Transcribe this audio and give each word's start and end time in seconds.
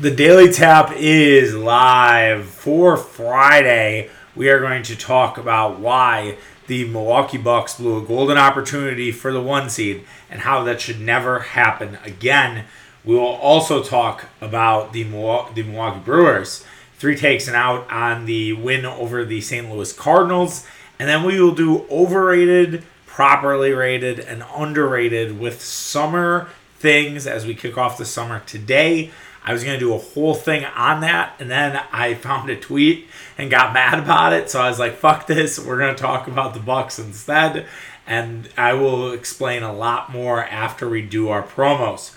The 0.00 0.12
Daily 0.12 0.52
Tap 0.52 0.92
is 0.94 1.56
live 1.56 2.46
for 2.46 2.96
Friday. 2.96 4.10
We 4.36 4.48
are 4.48 4.60
going 4.60 4.84
to 4.84 4.96
talk 4.96 5.38
about 5.38 5.80
why 5.80 6.38
the 6.68 6.84
Milwaukee 6.84 7.36
Bucks 7.36 7.78
blew 7.78 7.98
a 7.98 8.06
golden 8.06 8.38
opportunity 8.38 9.10
for 9.10 9.32
the 9.32 9.40
one 9.40 9.68
seed 9.68 10.04
and 10.30 10.42
how 10.42 10.62
that 10.62 10.80
should 10.80 11.00
never 11.00 11.40
happen 11.40 11.98
again. 12.04 12.66
We 13.04 13.16
will 13.16 13.24
also 13.24 13.82
talk 13.82 14.26
about 14.40 14.92
the 14.92 15.02
Milwaukee, 15.02 15.62
the 15.62 15.68
Milwaukee 15.68 15.98
Brewers. 15.98 16.64
Three 16.98 17.16
takes 17.16 17.48
and 17.48 17.56
out 17.56 17.90
on 17.90 18.26
the 18.26 18.52
win 18.52 18.86
over 18.86 19.24
the 19.24 19.40
St. 19.40 19.68
Louis 19.68 19.92
Cardinals. 19.92 20.64
And 21.00 21.08
then 21.08 21.24
we 21.24 21.40
will 21.40 21.56
do 21.56 21.88
overrated, 21.90 22.84
properly 23.06 23.72
rated, 23.72 24.20
and 24.20 24.44
underrated 24.56 25.40
with 25.40 25.60
summer 25.60 26.50
things 26.78 27.26
as 27.26 27.44
we 27.44 27.56
kick 27.56 27.76
off 27.76 27.98
the 27.98 28.04
summer 28.04 28.40
today. 28.46 29.10
I 29.48 29.54
was 29.54 29.64
going 29.64 29.80
to 29.80 29.80
do 29.80 29.94
a 29.94 29.98
whole 29.98 30.34
thing 30.34 30.66
on 30.66 31.00
that, 31.00 31.32
and 31.38 31.50
then 31.50 31.82
I 31.90 32.12
found 32.12 32.50
a 32.50 32.56
tweet 32.56 33.06
and 33.38 33.50
got 33.50 33.72
mad 33.72 33.98
about 33.98 34.34
it. 34.34 34.50
So 34.50 34.60
I 34.60 34.68
was 34.68 34.78
like, 34.78 34.96
fuck 34.96 35.26
this. 35.26 35.58
We're 35.58 35.78
going 35.78 35.96
to 35.96 36.00
talk 36.00 36.28
about 36.28 36.52
the 36.52 36.60
Bucks 36.60 36.98
instead. 36.98 37.66
And 38.06 38.50
I 38.58 38.74
will 38.74 39.10
explain 39.10 39.62
a 39.62 39.72
lot 39.72 40.12
more 40.12 40.44
after 40.44 40.86
we 40.86 41.00
do 41.00 41.30
our 41.30 41.42
promos. 41.42 42.14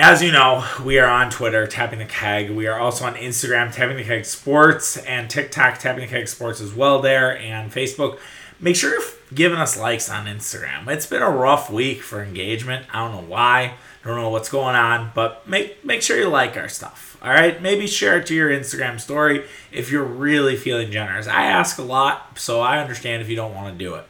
As 0.00 0.22
you 0.22 0.32
know, 0.32 0.66
we 0.82 0.98
are 0.98 1.06
on 1.06 1.28
Twitter, 1.28 1.66
Tapping 1.66 1.98
the 1.98 2.06
Keg. 2.06 2.50
We 2.50 2.66
are 2.66 2.80
also 2.80 3.04
on 3.04 3.16
Instagram, 3.16 3.70
Tapping 3.70 3.98
the 3.98 4.04
Keg 4.04 4.24
Sports, 4.24 4.96
and 4.96 5.28
TikTok, 5.28 5.80
Tapping 5.80 6.00
the 6.00 6.08
Keg 6.08 6.28
Sports 6.28 6.62
as 6.62 6.72
well 6.72 7.02
there, 7.02 7.36
and 7.36 7.70
Facebook. 7.70 8.18
Make 8.64 8.76
sure 8.76 8.92
you're 8.92 9.10
giving 9.34 9.58
us 9.58 9.78
likes 9.78 10.08
on 10.08 10.24
Instagram. 10.24 10.88
It's 10.88 11.04
been 11.04 11.20
a 11.20 11.28
rough 11.28 11.68
week 11.68 12.00
for 12.00 12.22
engagement. 12.22 12.86
I 12.90 13.00
don't 13.00 13.12
know 13.12 13.30
why. 13.30 13.74
I 14.02 14.08
don't 14.08 14.16
know 14.16 14.30
what's 14.30 14.48
going 14.48 14.74
on, 14.74 15.12
but 15.14 15.46
make 15.46 15.84
make 15.84 16.00
sure 16.00 16.16
you 16.16 16.30
like 16.30 16.56
our 16.56 16.70
stuff. 16.70 17.18
All 17.22 17.28
right, 17.28 17.60
maybe 17.60 17.86
share 17.86 18.20
it 18.20 18.26
to 18.28 18.34
your 18.34 18.48
Instagram 18.48 18.98
story 18.98 19.44
if 19.70 19.90
you're 19.90 20.02
really 20.02 20.56
feeling 20.56 20.90
generous. 20.90 21.26
I 21.26 21.44
ask 21.44 21.76
a 21.76 21.82
lot, 21.82 22.38
so 22.38 22.62
I 22.62 22.78
understand 22.78 23.20
if 23.20 23.28
you 23.28 23.36
don't 23.36 23.54
want 23.54 23.70
to 23.70 23.78
do 23.84 23.96
it. 23.96 24.06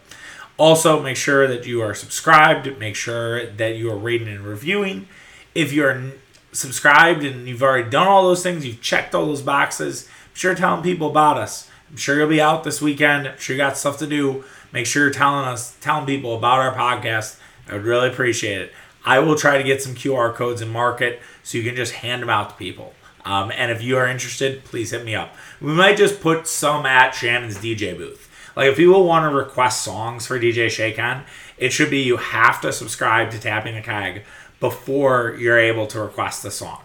Also, 0.56 1.02
make 1.02 1.16
sure 1.16 1.48
that 1.48 1.66
you 1.66 1.82
are 1.82 1.92
subscribed. 1.92 2.78
Make 2.78 2.94
sure 2.94 3.46
that 3.46 3.74
you 3.74 3.90
are 3.90 3.98
rating 3.98 4.28
and 4.28 4.46
reviewing. 4.46 5.08
If 5.56 5.72
you're 5.72 6.12
subscribed 6.52 7.24
and 7.24 7.48
you've 7.48 7.64
already 7.64 7.90
done 7.90 8.06
all 8.06 8.22
those 8.22 8.44
things, 8.44 8.64
you've 8.64 8.80
checked 8.80 9.16
all 9.16 9.26
those 9.26 9.42
boxes, 9.42 10.06
I'm 10.06 10.34
sure 10.34 10.54
telling 10.54 10.84
people 10.84 11.10
about 11.10 11.38
us. 11.38 11.68
I'm 11.90 11.96
sure 11.96 12.16
you'll 12.16 12.28
be 12.28 12.40
out 12.40 12.64
this 12.64 12.82
weekend. 12.82 13.28
I'm 13.28 13.38
sure 13.38 13.54
you 13.54 13.62
got 13.62 13.76
stuff 13.76 13.98
to 13.98 14.06
do. 14.06 14.44
Make 14.72 14.86
sure 14.86 15.04
you're 15.04 15.12
telling 15.12 15.46
us, 15.46 15.76
telling 15.80 16.06
people 16.06 16.36
about 16.36 16.60
our 16.60 16.74
podcast. 16.74 17.38
I 17.68 17.74
would 17.74 17.84
really 17.84 18.08
appreciate 18.08 18.60
it. 18.60 18.72
I 19.04 19.18
will 19.18 19.36
try 19.36 19.58
to 19.58 19.64
get 19.64 19.82
some 19.82 19.94
QR 19.94 20.34
codes 20.34 20.60
and 20.60 20.70
market 20.70 21.20
so 21.42 21.58
you 21.58 21.64
can 21.64 21.76
just 21.76 21.92
hand 21.92 22.22
them 22.22 22.30
out 22.30 22.50
to 22.50 22.56
people. 22.56 22.94
Um, 23.24 23.52
and 23.54 23.70
if 23.70 23.82
you 23.82 23.96
are 23.96 24.06
interested, 24.06 24.64
please 24.64 24.90
hit 24.90 25.04
me 25.04 25.14
up. 25.14 25.34
We 25.60 25.72
might 25.72 25.96
just 25.96 26.20
put 26.20 26.46
some 26.46 26.84
at 26.86 27.14
Shannon's 27.14 27.58
DJ 27.58 27.96
booth. 27.96 28.30
Like 28.56 28.70
if 28.70 28.76
people 28.76 29.04
want 29.04 29.30
to 29.30 29.36
request 29.36 29.82
songs 29.82 30.26
for 30.26 30.38
DJ 30.38 30.66
Shakeon, 30.66 31.24
it 31.56 31.72
should 31.72 31.90
be 31.90 32.02
you 32.02 32.16
have 32.16 32.60
to 32.60 32.72
subscribe 32.72 33.30
to 33.30 33.40
Tapping 33.40 33.74
the 33.74 33.80
Keg 33.80 34.24
before 34.60 35.36
you're 35.38 35.58
able 35.58 35.86
to 35.88 36.00
request 36.00 36.42
the 36.42 36.50
song. 36.50 36.80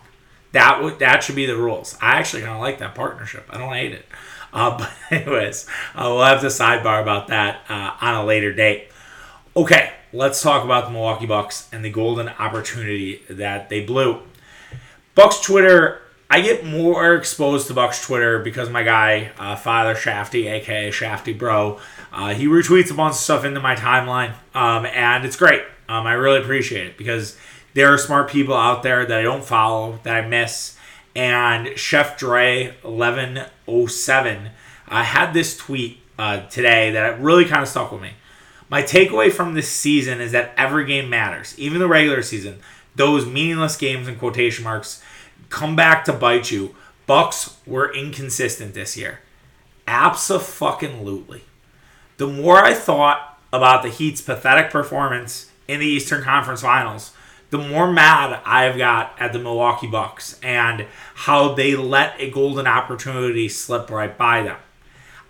That 0.52 0.82
would 0.82 1.00
that 1.00 1.24
should 1.24 1.36
be 1.36 1.46
the 1.46 1.56
rules. 1.56 1.96
I 2.02 2.18
actually 2.18 2.42
kind 2.42 2.56
of 2.56 2.62
like 2.62 2.80
that 2.80 2.96
partnership. 2.96 3.46
I 3.50 3.58
don't 3.58 3.74
hate 3.74 3.92
it. 3.92 4.06
Uh, 4.54 4.78
but 4.78 4.92
anyways, 5.12 5.68
uh, 5.96 6.04
we'll 6.06 6.24
have 6.24 6.42
to 6.42 6.48
sidebar 6.48 7.02
about 7.02 7.28
that 7.28 7.62
uh, 7.70 7.96
on 8.02 8.16
a 8.16 8.26
later 8.26 8.54
date. 8.54 8.90
Okay, 9.56 9.92
let's 10.14 10.42
talk 10.42 10.64
about 10.64 10.86
the 10.86 10.92
Milwaukee 10.92 11.26
Bucks 11.26 11.68
and 11.72 11.84
the 11.84 11.90
golden 11.90 12.30
opportunity 12.30 13.22
that 13.30 13.70
they 13.70 13.84
blew. 13.84 14.22
Bucks 15.16 15.42
Twitter. 15.42 16.02
I 16.32 16.42
get 16.42 16.64
more 16.64 17.16
exposed 17.16 17.68
to 17.68 17.74
Bucks 17.74 18.06
Twitter 18.06 18.38
because 18.38 18.70
my 18.70 18.84
guy, 18.84 19.32
uh, 19.40 19.56
Father 19.56 19.96
Shafty, 19.96 20.46
aka 20.46 20.92
Shafty 20.92 21.36
Bro, 21.36 21.80
uh, 22.14 22.36
he 22.36 22.46
retweets 22.46 22.92
a 22.92 22.94
bunch 22.94 23.14
of 23.14 23.18
stuff 23.18 23.44
into 23.44 23.60
my 23.60 23.76
timeline, 23.76 24.36
um, 24.54 24.86
and 24.86 25.26
it's 25.26 25.36
great. 25.36 25.64
Um, 25.88 26.06
I 26.06 26.14
really 26.14 26.40
appreciate 26.40 26.86
it 26.86 26.98
because 26.98 27.36
there 27.74 27.92
are 27.92 27.98
smart 27.98 28.30
people 28.30 28.54
out 28.54 28.84
there 28.84 29.06
that 29.06 29.20
I 29.20 29.24
don't 29.24 29.44
follow 29.44 30.00
that 30.04 30.24
I 30.24 30.28
miss. 30.28 30.78
And 31.16 31.78
Chef 31.78 32.18
Dre 32.18 32.76
eleven 32.84 33.46
oh 33.68 33.88
seven 33.88 34.52
uh, 34.88 35.04
had 35.04 35.34
this 35.34 35.58
tweet 35.58 36.00
uh, 36.18 36.42
today 36.48 36.92
that 36.92 37.20
really 37.20 37.46
kind 37.46 37.62
of 37.62 37.68
stuck 37.68 37.92
with 37.92 38.02
me. 38.02 38.12
My 38.70 38.84
takeaway 38.84 39.32
from 39.32 39.54
this 39.54 39.68
season 39.70 40.22
is 40.22 40.32
that 40.32 40.54
every 40.56 40.86
game 40.86 41.10
matters, 41.10 41.58
even 41.58 41.80
the 41.80 41.88
regular 41.88 42.22
season. 42.22 42.60
Those 42.96 43.26
meaningless 43.26 43.78
games 43.78 44.08
in 44.08 44.18
quotation 44.18 44.64
marks 44.64 45.02
come 45.50 45.76
back 45.76 46.06
to 46.06 46.14
bite 46.14 46.52
you. 46.52 46.76
Bucks 47.08 47.58
were 47.66 47.94
inconsistent 47.94 48.76
this 48.76 48.96
year. 48.96 49.22
Absolutely. 49.88 51.44
The 52.18 52.28
more 52.28 52.58
I 52.58 52.76
thought 52.76 53.40
about 53.52 53.82
the 53.82 53.90
Heat's 53.90 54.22
pathetic 54.22 54.70
performance 54.70 55.50
in 55.68 55.80
the 55.80 55.88
Eastern 55.88 56.22
Conference 56.24 56.62
Finals, 56.62 57.14
the 57.50 57.58
more 57.58 57.92
mad 57.92 58.42
I've 58.46 58.78
got 58.78 59.16
at 59.20 59.34
the 59.34 59.40
Milwaukee 59.40 59.88
Bucks 59.88 60.40
and 60.44 60.86
how 61.16 61.54
they 61.54 61.76
let 61.76 62.20
a 62.20 62.30
golden 62.30 62.68
opportunity 62.68 63.50
slip 63.50 63.90
right 63.90 64.16
by 64.16 64.44
them. 64.44 64.58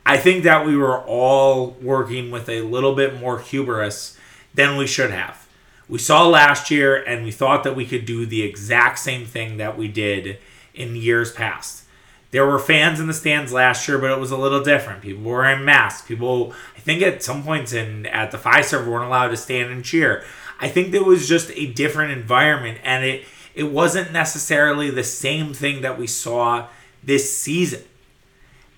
I 0.06 0.18
think 0.18 0.44
that 0.44 0.66
we 0.66 0.76
were 0.76 1.00
all 1.04 1.72
working 1.82 2.32
with 2.32 2.50
a 2.50 2.62
little 2.62 2.96
bit 2.96 3.20
more 3.20 3.40
hubris 3.40 4.18
than 4.54 4.78
we 4.78 4.88
should 4.88 5.12
have. 5.12 5.48
We 5.88 5.98
saw 6.00 6.28
last 6.28 6.70
year 6.70 6.96
and 7.04 7.24
we 7.24 7.32
thought 7.32 7.64
that 7.64 7.76
we 7.76 7.86
could 7.86 8.06
do 8.06 8.26
the 8.26 8.44
exact 8.44 9.00
same 9.00 9.26
thing 9.26 9.58
that 9.58 9.78
we 9.78 9.88
did 9.88 10.40
in 10.74 10.96
years 10.96 11.32
past. 11.32 11.86
There 12.32 12.46
were 12.46 12.60
fans 12.60 13.00
in 13.00 13.08
the 13.08 13.14
stands 13.14 13.52
last 13.52 13.88
year, 13.88 13.98
but 13.98 14.12
it 14.12 14.20
was 14.20 14.30
a 14.30 14.38
little 14.38 14.64
different. 14.64 15.02
People 15.02 15.24
were 15.24 15.46
in 15.46 15.66
masks. 15.66 16.08
People, 16.08 16.54
I 16.78 16.80
think, 16.80 17.02
at 17.02 17.24
some 17.24 17.44
points 17.44 17.74
in 17.74 18.06
at 18.06 18.30
the 18.30 18.38
Fiserv 18.38 18.86
weren't 18.86 19.06
allowed 19.06 19.30
to 19.30 19.38
stand 19.38 19.72
and 19.72 19.84
cheer. 19.84 20.24
I 20.60 20.68
think 20.68 20.92
there 20.92 21.04
was 21.04 21.28
just 21.28 21.52
a 21.52 21.68
different 21.68 22.12
environment, 22.12 22.80
and 22.84 23.06
it 23.06 23.26
it 23.56 23.72
wasn't 23.72 24.12
necessarily 24.12 24.90
the 24.90 25.04
same 25.04 25.54
thing 25.54 25.82
that 25.82 25.98
we 25.98 26.08
saw 26.08 26.68
this 27.04 27.36
season. 27.36 27.82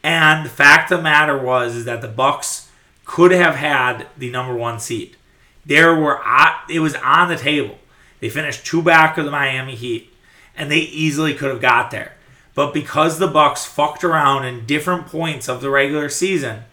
And 0.04 0.46
the 0.46 0.50
fact 0.50 0.92
of 0.92 1.00
the 1.00 1.04
matter 1.04 1.38
was 1.38 1.76
is 1.76 1.86
that 1.86 2.02
the 2.02 2.08
Bucks 2.08 2.70
could 3.06 3.32
have 3.32 3.56
had 3.56 4.08
the 4.18 4.30
number 4.30 4.56
one 4.56 4.80
seed. 4.80 5.18
There 5.66 5.96
were 5.96 6.20
uh, 6.26 6.54
it 6.70 6.80
was 6.80 6.96
on 6.96 7.30
the 7.30 7.38
table. 7.38 7.78
They 8.20 8.30
finished 8.30 8.66
two 8.66 8.82
back 8.82 9.18
of 9.18 9.26
the 9.26 9.32
Miami 9.32 9.76
Heat, 9.76 10.12
and 10.56 10.72
they 10.72 10.80
easily 10.80 11.34
could 11.34 11.50
have 11.50 11.62
got 11.62 11.92
there. 11.92 12.14
But 12.54 12.74
because 12.74 13.18
the 13.18 13.28
Bucks 13.28 13.66
fucked 13.66 14.04
around 14.04 14.46
in 14.46 14.66
different 14.66 15.08
points 15.08 15.48
of 15.48 15.62
the 15.62 15.70
regular 15.70 16.10
season, 16.10 16.64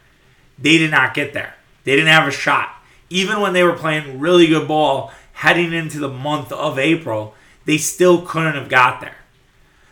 they 0.59 0.77
did 0.77 0.91
not 0.91 1.15
get 1.15 1.33
there. 1.33 1.55
They 1.85 1.93
didn't 1.93 2.13
have 2.13 2.29
a 2.29 2.33
shot. 2.33 2.78
Even 3.11 3.41
when 3.41 3.53
they 3.53 3.63
were 3.63 3.73
playing 3.73 4.21
really 4.21 4.47
good 4.47 4.69
ball 4.69 5.13
heading 5.33 5.73
into 5.73 5.99
the 5.99 6.09
month 6.09 6.53
of 6.53 6.79
April, 6.79 7.35
they 7.65 7.79
still 7.79 8.23
couldn't 8.23 8.55
have 8.55 8.69
got 8.69 9.01
there. 9.01 9.17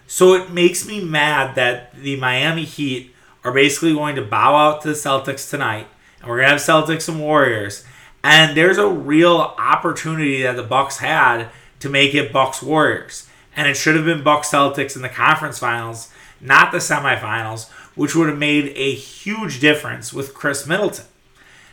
So 0.07 0.35
it 0.35 0.51
makes 0.51 0.87
me 0.87 1.03
mad 1.03 1.55
that 1.57 1.95
the 1.95 2.17
Miami 2.17 2.65
Heat 2.65 3.15
are 3.45 3.53
basically 3.53 3.93
going 3.95 4.17
to 4.17 4.23
bow 4.23 4.55
out 4.55 4.83
to 4.83 4.89
the 4.89 4.95
Celtics 4.95 5.49
tonight, 5.49 5.87
and 6.21 6.29
we're 6.29 6.39
gonna 6.39 6.51
have 6.51 6.61
Celtics 6.61 7.09
and 7.09 7.21
Warriors. 7.21 7.85
And 8.23 8.57
there's 8.57 8.79
a 8.79 8.89
real 8.89 9.55
opportunity 9.59 10.43
that 10.43 10.57
the 10.57 10.63
Bucks 10.63 10.99
had 10.99 11.49
to 11.81 11.89
make 11.89 12.15
it 12.15 12.33
Bucks 12.33 12.63
Warriors, 12.63 13.29
and 13.55 13.69
it 13.69 13.77
should 13.77 13.95
have 13.95 14.05
been 14.05 14.25
Bucks 14.25 14.51
Celtics 14.51 14.97
in 14.97 15.03
the 15.03 15.09
conference 15.09 15.59
finals, 15.59 16.09
not 16.41 16.73
the 16.73 16.79
semifinals, 16.79 17.69
which 17.95 18.15
would 18.15 18.29
have 18.29 18.39
made 18.39 18.73
a 18.75 18.95
huge 18.95 19.61
difference 19.61 20.13
with 20.13 20.35
Khris 20.35 20.67
Middleton. 20.67 21.07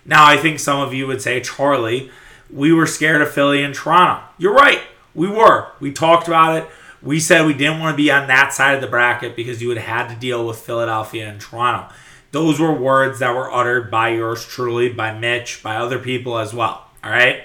Now, 0.06 0.26
I 0.26 0.38
think 0.38 0.60
some 0.60 0.80
of 0.80 0.94
you 0.94 1.08
would 1.08 1.22
say, 1.22 1.40
Charlie, 1.42 2.12
we 2.50 2.74
were 2.74 2.86
scared 2.86 3.22
of 3.22 3.32
Philly 3.32 3.64
and 3.64 3.74
Toronto. 3.74 4.24
You're 4.38 4.54
right, 4.54 4.82
we 5.16 5.28
were. 5.28 5.70
We 5.80 5.92
talked 5.92 6.28
about 6.28 6.58
it. 6.58 6.70
We 7.02 7.20
said 7.20 7.46
we 7.46 7.54
didn't 7.54 7.80
want 7.80 7.94
to 7.94 8.02
be 8.02 8.12
on 8.12 8.28
that 8.28 8.54
side 8.54 8.76
of 8.76 8.82
the 8.82 8.88
bracket 8.88 9.36
because 9.36 9.62
you 9.62 9.68
would 9.68 9.78
have 9.78 10.08
had 10.08 10.14
to 10.14 10.20
deal 10.20 10.46
with 10.48 10.60
Philadelphia 10.60 11.28
and 11.28 11.40
Toronto. 11.40 11.94
Those 12.32 12.60
were 12.60 12.74
words 12.74 13.20
that 13.20 13.36
were 13.36 13.52
uttered 13.52 13.92
by 13.92 14.10
yours 14.10 14.46
truly, 14.46 14.90
by 14.90 15.18
Mitch, 15.18 15.62
by 15.62 15.76
other 15.76 16.00
people 16.00 16.38
as 16.38 16.54
well. 16.54 16.90
All 17.04 17.12
right? 17.12 17.44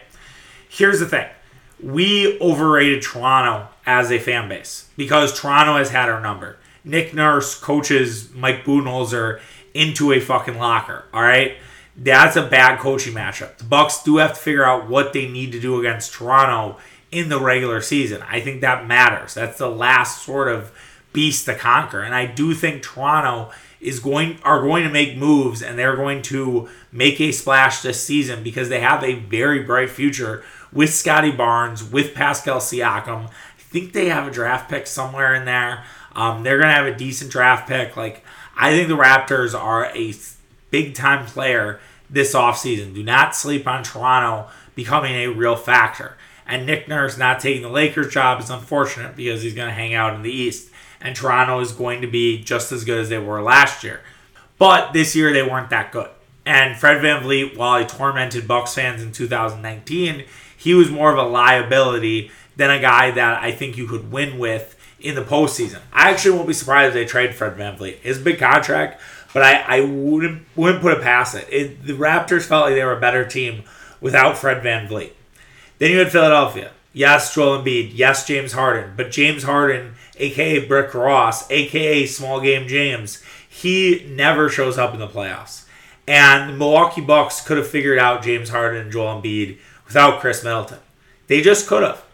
Here's 0.69 1.01
the 1.01 1.07
thing 1.07 1.29
we 1.83 2.39
overrated 2.41 3.03
Toronto 3.03 3.69
as 3.87 4.11
a 4.11 4.19
fan 4.19 4.49
base 4.49 4.89
because 4.97 5.39
Toronto 5.39 5.77
has 5.77 5.91
had 5.91 6.09
our 6.09 6.21
number. 6.21 6.59
Nick 6.85 7.15
Nurse 7.15 7.59
coaches 7.59 8.33
Mike 8.35 8.65
Budenholzer 8.65 9.41
into 9.75 10.13
a 10.13 10.21
fucking 10.21 10.59
locker. 10.59 11.05
All 11.13 11.23
right? 11.23 11.57
That's 12.01 12.37
a 12.37 12.47
bad 12.47 12.79
coaching 12.79 13.13
matchup. 13.13 13.57
The 13.59 13.65
Bucks 13.65 14.05
do 14.05 14.19
have 14.19 14.35
to 14.35 14.41
figure 14.41 14.65
out 14.65 14.89
what 14.89 15.13
they 15.13 15.29
need 15.29 15.51
to 15.53 15.61
do 15.61 15.81
against 15.81 16.13
Toronto 16.13 16.79
in 17.11 17.29
the 17.29 17.41
regular 17.41 17.81
season. 17.81 18.23
I 18.23 18.41
think 18.41 18.61
that 18.61 18.87
matters. 18.87 19.35
That's 19.35 19.59
the 19.59 19.69
last 19.69 20.23
sort 20.23 20.49
of 20.49 20.73
beast 21.13 21.47
to 21.47 21.57
conquer. 21.57 22.01
And 22.01 22.15
I 22.15 22.27
do 22.27 22.55
think 22.55 22.83
Toronto 22.83 23.51
is 23.81 23.99
going 23.99 24.39
are 24.45 24.63
going 24.63 24.85
to 24.85 24.91
make 24.91 25.17
moves 25.17 25.63
and 25.63 25.79
they're 25.79 25.97
going 25.97 26.23
to 26.23 26.69
make 26.93 27.21
a 27.21 27.33
splash 27.33 27.83
this 27.83 28.03
season 28.03 28.43
because 28.43 28.69
they 28.69 28.81
have 28.81 29.03
a 29.03 29.15
very 29.15 29.63
bright 29.63 29.91
future 29.91 30.45
with 30.73 30.95
Scottie 30.95 31.33
Barnes, 31.33 31.83
with 31.83 32.15
Pascal 32.15 32.59
Siakam. 32.59 33.27
I 33.27 33.31
think 33.57 33.93
they 33.93 34.09
have 34.09 34.29
a 34.29 34.31
draft 34.31 34.71
pick 34.71 34.87
somewhere 34.87 35.35
in 35.35 35.45
there. 35.47 35.85
Um, 36.15 36.43
they're 36.43 36.59
going 36.59 36.69
to 36.69 36.75
have 36.75 36.87
a 36.87 36.97
decent 36.97 37.31
draft 37.31 37.69
pick. 37.69 37.97
Like, 37.97 38.25
I 38.57 38.71
think 38.71 38.89
the 38.89 38.97
Raptors 38.97 39.59
are 39.59 39.87
a 39.87 40.15
big 40.71 40.95
time 40.95 41.27
player 41.27 41.81
this 42.11 42.35
offseason. 42.35 42.95
Do 42.95 43.03
not 43.03 43.37
sleep 43.37 43.67
on 43.67 43.83
Toronto 43.83 44.51
becoming 44.75 45.15
a 45.15 45.29
real 45.29 45.57
factor. 45.57 46.17
And 46.47 46.65
Nick 46.65 46.89
Nurse 46.89 47.19
not 47.19 47.41
taking 47.41 47.63
the 47.63 47.69
Lakers 47.69 48.13
job 48.13 48.41
is 48.41 48.51
unfortunate 48.51 49.17
because 49.17 49.43
he's 49.43 49.55
going 49.55 49.69
to 49.69 49.75
hang 49.75 49.95
out 49.95 50.15
in 50.15 50.23
the 50.23 50.33
East. 50.33 50.71
And 51.01 51.15
Toronto 51.15 51.61
is 51.61 51.73
going 51.73 52.01
to 52.01 52.07
be 52.07 52.43
just 52.43 52.73
as 52.73 52.85
good 52.85 52.99
as 52.99 53.09
they 53.09 53.19
were 53.19 53.43
last 53.43 53.85
year. 53.85 54.01
But 54.59 54.93
this 54.93 55.15
year 55.15 55.33
they 55.33 55.43
weren't 55.43 55.71
that 55.71 55.93
good. 55.93 56.11
And 56.45 56.77
Fred 56.77 57.03
VanVleet, 57.03 57.57
while 57.57 57.79
he 57.79 57.87
tormented 57.87 58.49
Bucks 58.49 58.75
fans 58.75 59.03
in 59.03 59.13
2019, 59.13 60.25
he 60.57 60.75
was 60.75 60.91
more 60.91 61.13
of 61.13 61.19
a 61.19 61.29
liability 61.29 62.31
than 62.57 62.71
a 62.71 62.81
guy 62.81 63.11
that 63.11 63.43
I 63.43 63.53
think 63.53 63.77
you 63.77 63.87
could 63.87 64.11
win 64.11 64.39
with 64.39 64.75
in 64.99 65.15
the 65.15 65.23
postseason. 65.23 65.81
I 65.93 66.11
actually 66.11 66.37
won't 66.37 66.49
be 66.49 66.55
surprised 66.55 66.89
if 66.89 66.95
they 66.95 67.05
trade 67.05 67.35
Fred 67.35 67.57
VanVleet. 67.57 67.99
It's 68.03 68.19
a 68.19 68.23
big 68.23 68.39
contract, 68.39 69.01
but 69.39 69.47
I, 69.47 69.77
I 69.77 69.81
wouldn't 69.83 70.43
wouldn't 70.57 70.83
put 70.83 70.99
it 70.99 71.01
past 71.01 71.37
it. 71.37 71.47
it. 71.49 71.87
The 71.87 71.93
Raptors 71.93 72.43
felt 72.43 72.65
like 72.65 72.75
they 72.75 72.83
were 72.83 72.97
a 72.97 73.01
better 73.01 73.25
team 73.25 73.63
without 74.01 74.37
Fred 74.37 74.65
VanVleet. 74.65 75.13
Then 75.79 75.93
you 75.93 75.99
had 76.01 76.11
Philadelphia. 76.11 76.73
Yes, 76.93 77.33
Joel 77.33 77.63
Embiid. 77.63 77.93
Yes, 77.95 78.27
James 78.27 78.51
Harden. 78.51 78.95
But 78.97 79.13
James 79.13 79.45
Harden, 79.45 79.95
aka 80.17 80.67
Brick 80.67 80.93
Ross, 80.93 81.49
aka 81.53 82.05
Small 82.07 82.41
Game 82.41 82.67
James, 82.67 83.23
he 83.49 84.05
never 84.09 84.49
shows 84.49 84.77
up 84.77 84.93
in 84.93 84.99
the 84.99 85.07
playoffs. 85.07 85.67
And 86.09 86.51
the 86.51 86.57
Milwaukee 86.57 87.01
Bucks 87.01 87.41
could 87.41 87.59
have 87.59 87.69
figured 87.69 88.01
out 88.01 88.25
James 88.25 88.49
Harden 88.49 88.81
and 88.81 88.91
Joel 88.91 89.23
Embiid 89.23 89.59
without 89.87 90.21
Khris 90.21 90.43
Middleton. 90.43 90.81
They 91.29 91.43
just 91.43 91.69
could 91.69 91.85
have. 91.85 92.05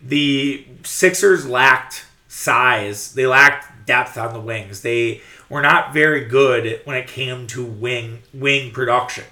The 0.00 0.64
Sixers 0.84 1.44
lacked 1.44 2.06
size. 2.28 3.14
They 3.14 3.26
lacked 3.26 3.77
depth 3.88 4.16
on 4.16 4.32
the 4.32 4.40
wings. 4.40 4.82
They 4.82 5.22
were 5.48 5.62
not 5.62 5.92
very 5.92 6.26
good 6.26 6.82
when 6.84 6.96
it 6.96 7.08
came 7.08 7.48
to 7.48 7.64
wing 7.64 8.22
wing 8.32 8.70
production. 8.70 9.24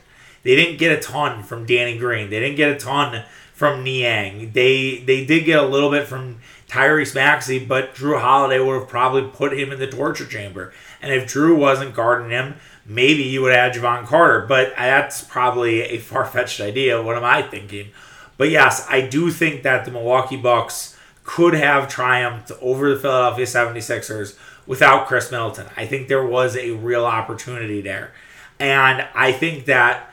They 0.42 0.56
didn't 0.56 0.78
get 0.78 0.98
a 0.98 1.00
ton 1.00 1.44
from 1.44 1.66
Danny 1.66 1.98
Green. 1.98 2.30
They 2.30 2.40
didn't 2.40 2.56
get 2.56 2.70
a 2.70 2.78
ton 2.78 3.24
from 3.52 3.84
Niang. 3.84 4.52
They 4.52 4.98
they 4.98 5.24
did 5.24 5.44
get 5.44 5.62
a 5.62 5.66
little 5.66 5.90
bit 5.90 6.08
from 6.08 6.40
Tyrese 6.68 7.14
Maxey, 7.14 7.58
but 7.64 7.94
Jrue 7.94 8.20
Holiday 8.20 8.58
would 8.58 8.80
have 8.80 8.88
probably 8.88 9.22
put 9.22 9.56
him 9.56 9.70
in 9.70 9.78
the 9.78 9.86
torture 9.86 10.26
chamber. 10.26 10.72
And 11.00 11.12
if 11.12 11.26
Jrue 11.32 11.56
wasn't 11.56 11.94
guarding 11.94 12.30
him, 12.30 12.56
maybe 12.86 13.22
you 13.22 13.42
would 13.42 13.52
add 13.52 13.74
Jevon 13.74 14.06
Carter. 14.06 14.46
But 14.46 14.74
that's 14.76 15.22
probably 15.22 15.82
a 15.82 15.98
far 15.98 16.24
fetched 16.24 16.60
idea. 16.60 17.02
What 17.02 17.16
am 17.16 17.24
I 17.24 17.42
thinking? 17.42 17.90
But 18.38 18.50
yes, 18.50 18.86
I 18.88 19.02
do 19.02 19.30
think 19.30 19.62
that 19.62 19.84
the 19.84 19.90
Milwaukee 19.90 20.36
Bucks 20.36 20.95
could 21.26 21.54
have 21.54 21.88
triumphed 21.88 22.52
over 22.62 22.88
the 22.88 22.98
Philadelphia 22.98 23.44
76ers 23.44 24.38
without 24.66 25.06
Khris 25.06 25.30
Middleton. 25.30 25.66
I 25.76 25.84
think 25.84 26.08
there 26.08 26.24
was 26.24 26.56
a 26.56 26.70
real 26.70 27.04
opportunity 27.04 27.80
there. 27.82 28.12
And 28.58 29.06
I 29.14 29.32
think 29.32 29.66
that, 29.66 30.10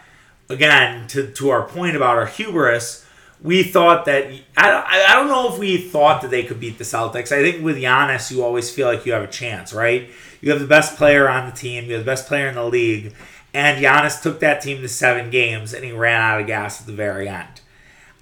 again, 0.49 1.07
to, 1.09 1.31
to 1.31 1.49
our 1.51 1.63
point 1.63 1.95
about 1.95 2.17
our 2.17 2.25
hubris, 2.25 3.05
we 3.41 3.61
thought 3.61 4.05
that 4.05 4.25
I, 4.57 5.05
I 5.09 5.15
don't 5.15 5.27
know 5.27 5.53
if 5.53 5.59
we 5.59 5.77
thought 5.77 6.21
that 6.23 6.31
they 6.31 6.43
could 6.43 6.59
beat 6.59 6.77
the 6.77 6.83
Celtics. 6.83 7.31
I 7.31 7.41
think 7.41 7.63
with 7.63 7.77
Giannis, 7.77 8.31
you 8.31 8.43
always 8.43 8.71
feel 8.71 8.87
like 8.87 9.05
you 9.05 9.13
have 9.13 9.23
a 9.23 9.27
chance, 9.27 9.71
right? 9.71 10.09
You 10.41 10.51
have 10.51 10.59
the 10.59 10.67
best 10.67 10.97
player 10.97 11.29
on 11.29 11.49
the 11.49 11.55
team, 11.55 11.85
you 11.85 11.93
have 11.93 12.05
the 12.05 12.11
best 12.11 12.27
player 12.27 12.47
in 12.47 12.55
the 12.55 12.65
league, 12.65 13.13
and 13.53 13.83
Giannis 13.83 14.21
took 14.21 14.39
that 14.39 14.61
team 14.61 14.81
to 14.81 14.89
seven 14.89 15.29
games 15.29 15.73
and 15.73 15.85
he 15.85 15.91
ran 15.91 16.19
out 16.19 16.41
of 16.41 16.47
gas 16.47 16.81
at 16.81 16.87
the 16.87 16.93
very 16.93 17.29
end. 17.29 17.61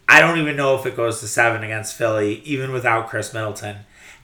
I 0.08 0.20
don't 0.20 0.40
even 0.40 0.56
know 0.56 0.76
if 0.78 0.86
it 0.86 0.96
goes 0.96 1.20
to 1.22 1.28
seven 1.28 1.64
against 1.64 1.96
Philly, 1.96 2.42
even 2.44 2.72
without 2.72 3.10
Khris 3.10 3.34
Middleton. 3.34 3.78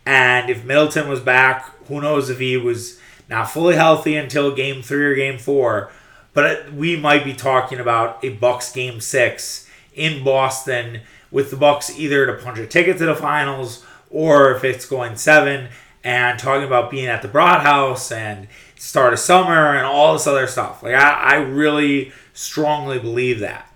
And 0.05 0.49
if 0.49 0.63
Middleton 0.63 1.07
was 1.07 1.19
back, 1.19 1.71
who 1.87 2.01
knows 2.01 2.29
if 2.29 2.39
he 2.39 2.57
was 2.57 2.99
not 3.29 3.49
fully 3.49 3.75
healthy 3.75 4.15
until 4.15 4.55
game 4.55 4.81
three 4.81 5.05
or 5.05 5.15
game 5.15 5.37
four. 5.37 5.91
But 6.33 6.71
we 6.73 6.95
might 6.95 7.23
be 7.23 7.33
talking 7.33 7.79
about 7.79 8.23
a 8.23 8.29
Bucks 8.29 8.71
game 8.71 9.01
six 9.01 9.67
in 9.93 10.23
Boston 10.23 11.01
with 11.31 11.51
the 11.51 11.57
Bucks 11.57 11.97
either 11.97 12.25
to 12.25 12.33
punch 12.33 12.59
a 12.59 12.67
ticket 12.67 12.97
to 12.99 13.05
the 13.05 13.15
finals 13.15 13.85
or 14.09 14.51
if 14.51 14.63
it's 14.63 14.85
going 14.85 15.15
seven 15.17 15.69
and 16.03 16.39
talking 16.39 16.65
about 16.65 16.91
being 16.91 17.07
at 17.07 17.21
the 17.21 17.27
Broad 17.27 17.61
House 17.61 18.11
and 18.11 18.47
start 18.75 19.13
of 19.13 19.19
summer 19.19 19.75
and 19.75 19.85
all 19.85 20.13
this 20.13 20.27
other 20.27 20.47
stuff. 20.47 20.83
Like 20.83 20.95
I, 20.95 21.11
I 21.11 21.35
really 21.35 22.11
strongly 22.33 22.99
believe 22.99 23.39
that 23.39 23.66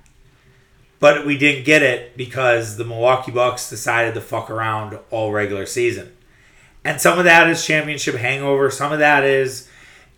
but 1.02 1.26
we 1.26 1.36
didn't 1.36 1.66
get 1.66 1.82
it 1.82 2.16
because 2.16 2.78
the 2.78 2.86
Milwaukee 2.86 3.32
Bucks 3.32 3.70
decided 3.70 4.14
to 4.14 4.22
fuck 4.22 4.52
around 4.52 4.98
all 5.10 5.32
regular 5.32 5.66
season. 5.66 6.14
And 6.86 7.02
some 7.02 7.18
of 7.18 7.26
that 7.26 7.50
is 7.50 7.66
championship 7.66 8.16
hangover. 8.16 8.70
Some 8.70 8.92
of 8.92 9.00
that 9.00 9.24
is 9.24 9.68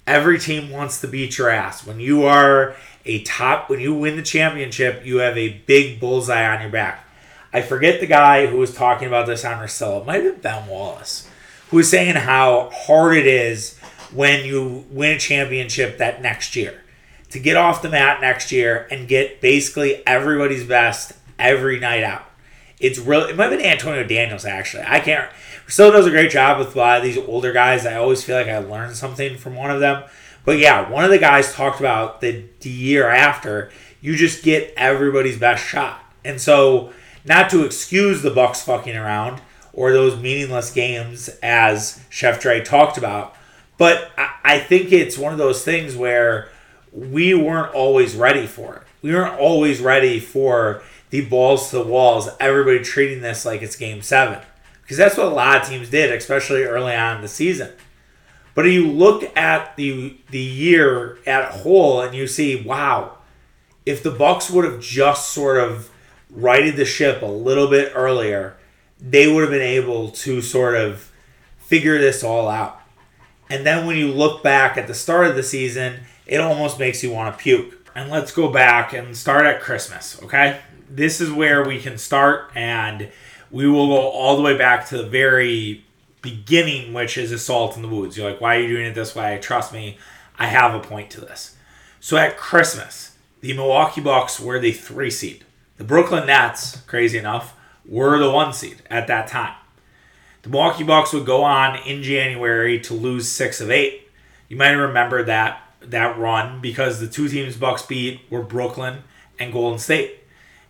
every 0.06 0.38
team 0.38 0.70
wants 0.70 1.00
to 1.02 1.08
beat 1.08 1.38
your 1.38 1.50
ass. 1.50 1.88
When 1.88 2.02
you 2.02 2.26
are 2.26 2.76
a 3.06 3.24
top, 3.24 3.70
when 3.70 3.80
you 3.80 3.94
win 3.94 4.18
the 4.18 4.22
championship, 4.22 5.06
you 5.06 5.18
have 5.20 5.38
a 5.38 5.62
big 5.66 6.02
bullseye 6.02 6.54
on 6.54 6.62
your 6.62 6.70
back. 6.70 7.08
I 7.54 7.62
forget 7.62 8.02
the 8.02 8.08
guy 8.08 8.48
who 8.48 8.58
was 8.58 8.76
talking 8.76 9.08
about 9.08 9.26
this 9.26 9.46
on 9.46 9.60
Russillo. 9.60 10.02
It 10.02 10.06
might 10.06 10.24
have 10.24 10.34
been 10.34 10.42
Ben 10.42 10.68
Wallace, 10.68 11.30
who 11.70 11.78
was 11.78 11.90
saying 11.90 12.16
how 12.16 12.72
hard 12.74 13.16
it 13.16 13.28
is 13.28 13.78
when 14.12 14.46
you 14.46 14.84
win 14.90 15.16
a 15.16 15.20
championship 15.20 15.98
that 16.00 16.22
next 16.22 16.58
year 16.58 16.83
to 17.34 17.40
get 17.40 17.58
off 17.58 17.82
the 17.82 17.90
mat 17.90 18.22
next 18.22 18.52
year 18.52 18.88
and 18.92 19.08
get 19.08 19.42
basically 19.42 20.06
everybody's 20.08 20.64
best 20.64 21.14
every 21.40 21.80
night 21.80 22.04
out. 22.04 22.24
It's 22.80 23.00
really 23.00 23.32
it 23.32 23.36
might 23.36 23.52
have 23.52 23.60
been 23.60 23.66
Antonio 23.66 24.04
Daniels 24.04 24.46
actually. 24.46 24.84
I 24.86 25.00
can't 25.00 25.30
still 25.68 25.92
does 25.92 26.06
a 26.06 26.12
great 26.12 26.30
job 26.30 26.60
with 26.60 26.76
a 26.76 26.78
lot 26.78 26.98
of 26.98 27.04
these 27.04 27.18
older 27.18 27.52
guys. 27.52 27.88
I 27.88 27.96
always 27.96 28.24
feel 28.24 28.36
like 28.36 28.48
I 28.48 28.60
learned 28.60 28.96
something 28.96 29.38
from 29.38 29.56
one 29.56 29.72
of 29.72 29.80
them. 29.80 30.04
But 30.46 30.60
yeah, 30.60 30.88
one 30.88 31.04
of 31.04 31.10
the 31.10 31.18
guys 31.18 31.54
talked 31.54 31.80
about 31.80 32.22
the, 32.22 32.46
the 32.60 32.70
year 32.70 33.10
after, 33.10 33.72
you 34.00 34.16
just 34.16 34.44
get 34.44 34.72
everybody's 34.78 35.40
best 35.40 35.66
shot. 35.66 36.04
And 36.24 36.40
so 36.40 36.94
not 37.26 37.50
to 37.50 37.66
excuse 37.66 38.22
the 38.22 38.30
Bucks 38.30 38.62
fucking 38.62 38.96
around 38.96 39.42
or 39.72 39.92
those 39.92 40.22
meaningless 40.22 40.72
games 40.72 41.30
as 41.42 42.04
Chef 42.10 42.40
Dre 42.40 42.62
talked 42.62 43.00
about, 43.00 43.36
but 43.80 44.12
I, 44.18 44.30
I 44.44 44.60
think 44.60 44.92
it's 44.92 45.18
one 45.18 45.32
of 45.32 45.40
those 45.40 45.64
things 45.64 45.96
where 45.96 46.50
we 46.94 47.34
weren't 47.34 47.74
always 47.74 48.16
ready 48.16 48.46
for 48.46 48.76
it. 48.76 48.84
We 49.02 49.14
weren't 49.14 49.40
always 49.40 49.82
ready 49.82 50.20
for 50.20 50.82
the 51.10 51.26
balls 51.26 51.70
to 51.70 51.78
the 51.78 51.84
walls, 51.84 52.30
everybody 52.40 52.80
treating 52.80 53.22
this 53.22 53.46
like 53.46 53.62
it's 53.62 53.76
game 53.76 54.02
seven. 54.02 54.40
Because 54.82 54.98
that's 54.98 55.18
what 55.18 55.28
a 55.28 55.30
lot 55.30 55.62
of 55.62 55.68
teams 55.68 55.90
did, 55.90 56.12
especially 56.12 56.64
early 56.64 56.96
on 56.96 57.18
in 57.18 57.22
the 57.22 57.28
season. 57.28 57.72
But 58.56 58.66
you 58.66 58.88
look 58.88 59.36
at 59.36 59.76
the 59.76 60.18
the 60.30 60.40
year 60.40 61.18
at 61.26 61.52
whole 61.52 62.02
and 62.02 62.14
you 62.14 62.28
see, 62.28 62.62
wow, 62.62 63.18
if 63.86 64.04
the 64.04 64.12
Bucks 64.12 64.50
would 64.50 64.66
have 64.66 64.80
just 64.80 65.30
sort 65.30 65.58
of 65.58 65.90
righted 66.30 66.76
the 66.76 66.86
ship 66.86 67.22
a 67.22 67.28
little 67.28 67.68
bit 67.68 67.92
earlier, 67.96 68.56
they 69.00 69.32
would 69.32 69.42
have 69.42 69.52
been 69.52 69.62
able 69.62 70.12
to 70.12 70.42
sort 70.42 70.76
of 70.76 71.12
figure 71.58 71.98
this 71.98 72.24
all 72.24 72.48
out. 72.48 72.80
And 73.50 73.66
then 73.66 73.86
when 73.86 73.98
you 73.98 74.12
look 74.12 74.44
back 74.44 74.78
at 74.78 74.88
the 74.88 74.94
start 74.94 75.28
of 75.28 75.36
the 75.36 75.44
season 75.44 76.02
it 76.26 76.40
almost 76.40 76.80
makes 76.80 77.04
you 77.04 77.12
want 77.12 77.36
to 77.36 77.42
puke. 77.42 77.90
And 77.96 78.10
let's 78.10 78.32
go 78.32 78.50
back 78.50 78.94
and 78.94 79.16
start 79.16 79.46
at 79.46 79.62
Christmas, 79.62 80.22
okay? 80.24 80.62
This 80.90 81.22
is 81.22 81.32
where 81.32 81.64
we 81.64 81.80
can 81.80 81.98
start, 81.98 82.52
and 82.56 83.10
we 83.52 83.68
will 83.68 83.88
go 83.88 84.10
all 84.10 84.36
the 84.36 84.42
way 84.42 84.58
back 84.58 84.88
to 84.88 84.98
the 84.98 85.08
very 85.08 85.86
beginning, 86.22 86.94
which 86.94 87.18
is 87.18 87.32
Assault 87.32 87.76
in 87.76 87.84
the 87.84 87.88
Woods. 87.88 88.18
You're 88.18 88.32
like, 88.32 88.42
why 88.42 88.56
are 88.56 88.62
you 88.62 88.68
doing 88.70 88.88
it 88.88 88.96
this 88.96 89.14
way? 89.14 89.38
Trust 89.42 89.74
me, 89.74 89.98
I 90.40 90.48
have 90.48 90.74
a 90.74 90.80
point 90.80 91.12
to 91.12 91.22
this. 91.22 91.56
So 92.00 92.18
at 92.18 92.38
Christmas, 92.38 93.18
the 93.42 93.54
Milwaukee 93.54 94.02
Bucks 94.02 94.40
were 94.40 94.60
the 94.60 94.72
three 94.72 95.12
seed. 95.12 95.46
The 95.78 95.84
Brooklyn 95.84 96.28
Nets, 96.28 96.82
crazy 96.88 97.18
enough, 97.18 97.56
were 97.86 98.18
the 98.18 98.32
one 98.32 98.54
seed 98.54 98.82
at 98.90 99.08
that 99.08 99.28
time. 99.28 99.56
The 100.44 100.50
Milwaukee 100.50 100.84
Bucks 100.84 101.14
would 101.14 101.26
go 101.26 101.44
on 101.44 101.78
in 101.88 102.04
January 102.04 102.80
to 102.82 102.94
lose 102.94 103.32
six 103.32 103.62
of 103.62 103.70
eight. 103.70 104.10
You 104.50 104.58
might 104.58 104.72
remember 104.72 105.24
that 105.24 105.62
that 105.86 106.18
run 106.18 106.62
because 106.62 107.00
the 107.00 107.08
two 107.08 107.28
teams 107.28 107.58
Bucks 107.58 107.84
beat 107.84 108.22
were 108.30 108.42
Brooklyn 108.42 109.04
and 109.40 109.54
Golden 109.54 109.80
State. 109.80 110.20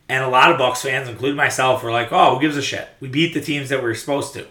And 0.10 0.24
a 0.24 0.30
lot 0.30 0.52
of 0.52 0.58
Bucks 0.58 0.82
fans, 0.82 1.08
including 1.08 1.38
myself, 1.38 1.82
were 1.82 1.92
like, 1.92 2.12
"Oh, 2.12 2.36
who 2.36 2.42
gives 2.42 2.58
a 2.58 2.62
shit? 2.62 2.90
We 3.00 3.08
beat 3.08 3.34
the 3.34 3.42
teams 3.42 3.70
that 3.70 3.80
we 3.80 3.86
were 3.86 3.96
supposed 3.96 4.34
to. 4.34 4.46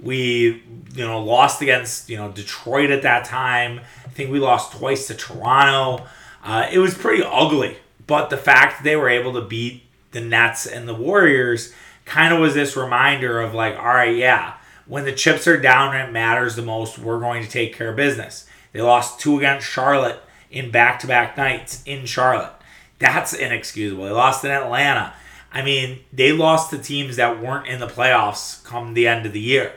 We, 0.00 0.62
you 0.94 1.04
know, 1.04 1.22
lost 1.22 1.62
against 1.62 2.10
you 2.10 2.16
know 2.16 2.30
Detroit 2.30 2.90
at 2.90 3.02
that 3.02 3.24
time. 3.24 3.80
I 4.04 4.08
think 4.08 4.30
we 4.30 4.40
lost 4.40 4.72
twice 4.72 5.06
to 5.06 5.14
Toronto. 5.14 6.04
Uh, 6.42 6.68
it 6.70 6.78
was 6.78 6.94
pretty 6.94 7.22
ugly. 7.24 7.76
But 8.06 8.30
the 8.30 8.36
fact 8.36 8.82
they 8.82 8.96
were 8.96 9.08
able 9.08 9.34
to 9.34 9.42
beat 9.42 9.82
the 10.12 10.20
Nets 10.20 10.66
and 10.66 10.88
the 10.88 10.94
Warriors 10.94 11.72
kind 12.04 12.32
of 12.32 12.40
was 12.40 12.54
this 12.54 12.76
reminder 12.76 13.40
of 13.40 13.54
like, 13.54 13.76
all 13.76 13.84
right, 13.84 14.16
yeah, 14.16 14.54
when 14.86 15.04
the 15.04 15.12
chips 15.12 15.46
are 15.46 15.60
down 15.60 15.94
and 15.94 16.08
it 16.08 16.12
matters 16.12 16.56
the 16.56 16.62
most, 16.62 16.98
we're 16.98 17.20
going 17.20 17.44
to 17.44 17.50
take 17.50 17.74
care 17.74 17.90
of 17.90 17.96
business. 17.96 18.47
They 18.78 18.84
lost 18.84 19.18
two 19.18 19.38
against 19.38 19.66
Charlotte 19.66 20.20
in 20.52 20.70
back 20.70 21.00
to 21.00 21.08
back 21.08 21.36
nights 21.36 21.82
in 21.84 22.06
Charlotte. 22.06 22.52
That's 23.00 23.34
inexcusable. 23.34 24.04
They 24.04 24.12
lost 24.12 24.44
in 24.44 24.52
Atlanta. 24.52 25.14
I 25.50 25.62
mean, 25.62 25.98
they 26.12 26.30
lost 26.30 26.70
to 26.70 26.78
teams 26.78 27.16
that 27.16 27.42
weren't 27.42 27.66
in 27.66 27.80
the 27.80 27.88
playoffs 27.88 28.62
come 28.62 28.94
the 28.94 29.08
end 29.08 29.26
of 29.26 29.32
the 29.32 29.40
year. 29.40 29.72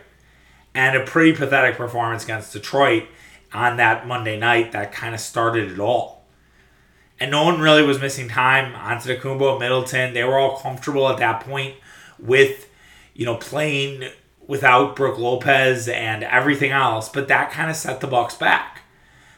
And 0.76 0.96
a 0.96 1.04
pretty 1.04 1.36
pathetic 1.36 1.78
performance 1.78 2.26
against 2.26 2.54
Detroit 2.54 3.06
on 3.52 3.78
that 3.78 4.06
Monday 4.06 4.38
night 4.38 4.72
that 4.74 4.92
kind 4.92 5.16
of 5.16 5.20
started 5.20 5.72
it 5.72 5.80
all. 5.80 6.28
And 7.20 7.32
no 7.32 7.44
one 7.44 7.60
really 7.60 7.82
was 7.82 8.00
missing 8.00 8.28
time. 8.28 8.76
Antetokounmpo, 8.76 9.60
Middleton, 9.60 10.14
they 10.14 10.24
were 10.24 10.38
all 10.38 10.58
comfortable 10.58 11.10
at 11.10 11.18
that 11.18 11.42
point 11.42 11.74
with, 12.20 12.70
you 13.16 13.26
know, 13.26 13.38
playing 13.38 14.12
without 14.46 14.96
Brook 14.96 15.18
Lopez 15.18 15.88
and 15.88 16.24
everything 16.24 16.70
else. 16.70 17.10
But 17.10 17.30
that 17.30 17.50
kind 17.50 17.72
of 17.72 17.76
set 17.76 18.00
the 18.00 18.06
Bucks 18.06 18.36
back. 18.36 18.81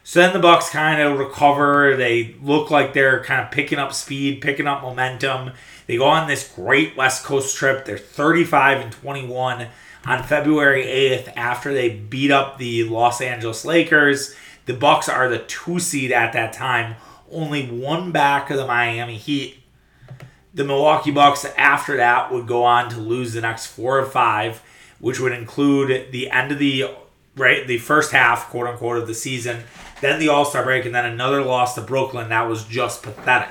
So 0.06 0.20
then 0.20 0.34
the 0.34 0.40
Bucks 0.40 0.70
kind 0.70 1.02
of 1.02 1.18
recover. 1.18 1.96
They 1.96 2.36
look 2.42 2.70
like 2.70 2.94
they're 2.94 3.24
kind 3.24 3.42
of 3.42 3.52
picking 3.52 3.80
up 3.80 3.94
speed, 3.94 4.42
picking 4.42 4.68
up 4.68 4.82
momentum. 4.82 5.52
They 5.88 5.98
go 5.98 6.06
on 6.06 6.28
this 6.28 6.52
great 6.54 6.98
West 6.98 7.24
Coast 7.24 7.56
trip. 7.56 7.86
They're 7.86 7.98
35 7.98 8.82
and 8.82 8.92
21 8.92 9.68
on 10.06 10.24
February 10.24 10.84
8th 10.84 11.32
after 11.38 11.74
they 11.74 11.90
beat 11.90 12.32
up 12.32 12.58
the 12.58 12.84
Los 12.84 13.22
Angeles 13.22 13.64
Lakers. 13.64 14.36
The 14.66 14.74
Bucks 14.74 15.08
are 15.08 15.30
the 15.30 15.40
2 15.40 15.80
seed 15.80 16.12
at 16.12 16.34
that 16.34 16.52
time, 16.52 16.96
only 17.32 17.68
one 17.68 18.12
back 18.12 18.50
of 18.50 18.58
the 18.58 18.68
Miami 18.68 19.18
Heat. 19.18 19.62
The 20.54 20.66
Milwaukee 20.66 21.12
Bucks 21.12 21.46
after 21.58 21.96
that 21.98 22.32
would 22.32 22.46
go 22.46 22.64
on 22.66 22.90
to 22.90 23.00
lose 23.00 23.34
the 23.34 23.42
next 23.42 23.68
4 23.68 24.00
or 24.00 24.06
5, 24.06 24.62
which 25.00 25.22
would 25.22 25.32
include 25.32 26.12
the 26.12 26.30
end 26.30 26.52
of 26.52 26.60
the 26.60 26.86
right 27.36 27.66
the 27.66 27.78
first 27.80 28.12
half 28.12 28.50
quote 28.50 28.68
unquote 28.68 28.98
of 28.98 29.08
the 29.08 29.14
season 29.14 29.64
then 30.04 30.20
the 30.20 30.30
all-star 30.30 30.64
break 30.64 30.86
and 30.86 30.94
then 30.94 31.06
another 31.06 31.42
loss 31.42 31.76
to 31.76 31.82
brooklyn 31.82 32.30
that 32.30 32.48
was 32.48 32.66
just 32.66 33.04
pathetic. 33.04 33.50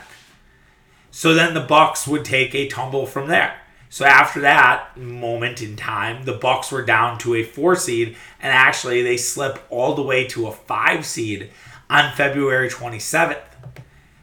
So 1.10 1.34
then 1.34 1.54
the 1.54 1.60
bucks 1.60 2.06
would 2.06 2.24
take 2.24 2.54
a 2.54 2.68
tumble 2.68 3.06
from 3.06 3.28
there. 3.28 3.54
So 3.90 4.06
after 4.06 4.40
that 4.40 4.96
moment 4.96 5.62
in 5.62 5.76
time 5.76 6.24
the 6.24 6.32
bucks 6.32 6.72
were 6.72 6.84
down 6.84 7.18
to 7.18 7.34
a 7.34 7.44
four 7.44 7.76
seed 7.76 8.16
and 8.40 8.52
actually 8.52 9.02
they 9.02 9.16
slip 9.16 9.62
all 9.70 9.94
the 9.94 10.02
way 10.02 10.26
to 10.28 10.46
a 10.46 10.52
five 10.52 11.04
seed 11.04 11.50
on 11.90 12.12
february 12.14 12.70
27th 12.70 13.42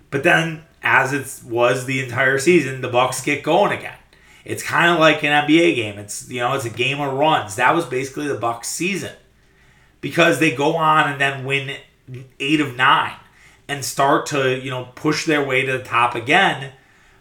but 0.09 0.23
then 0.23 0.63
as 0.81 1.13
it 1.13 1.47
was 1.47 1.85
the 1.85 2.03
entire 2.03 2.39
season 2.39 2.81
the 2.81 2.87
bucks 2.87 3.21
get 3.23 3.43
going 3.43 3.77
again. 3.77 3.95
It's 4.45 4.63
kind 4.63 4.91
of 4.91 4.99
like 4.99 5.23
an 5.23 5.45
nba 5.45 5.75
game. 5.75 5.99
It's 5.99 6.29
you 6.29 6.39
know 6.39 6.53
it's 6.53 6.65
a 6.65 6.69
game 6.69 6.99
of 6.99 7.13
runs. 7.13 7.55
That 7.55 7.75
was 7.75 7.85
basically 7.85 8.27
the 8.27 8.35
bucks 8.35 8.67
season. 8.67 9.15
Because 10.01 10.39
they 10.39 10.55
go 10.55 10.75
on 10.75 11.09
and 11.09 11.19
then 11.19 11.43
win 11.43 11.75
eight 12.39 12.59
of 12.59 12.75
nine 12.75 13.15
and 13.67 13.85
start 13.85 14.25
to 14.27 14.57
you 14.59 14.69
know 14.69 14.89
push 14.95 15.25
their 15.25 15.45
way 15.45 15.65
to 15.65 15.77
the 15.77 15.83
top 15.83 16.15
again 16.15 16.73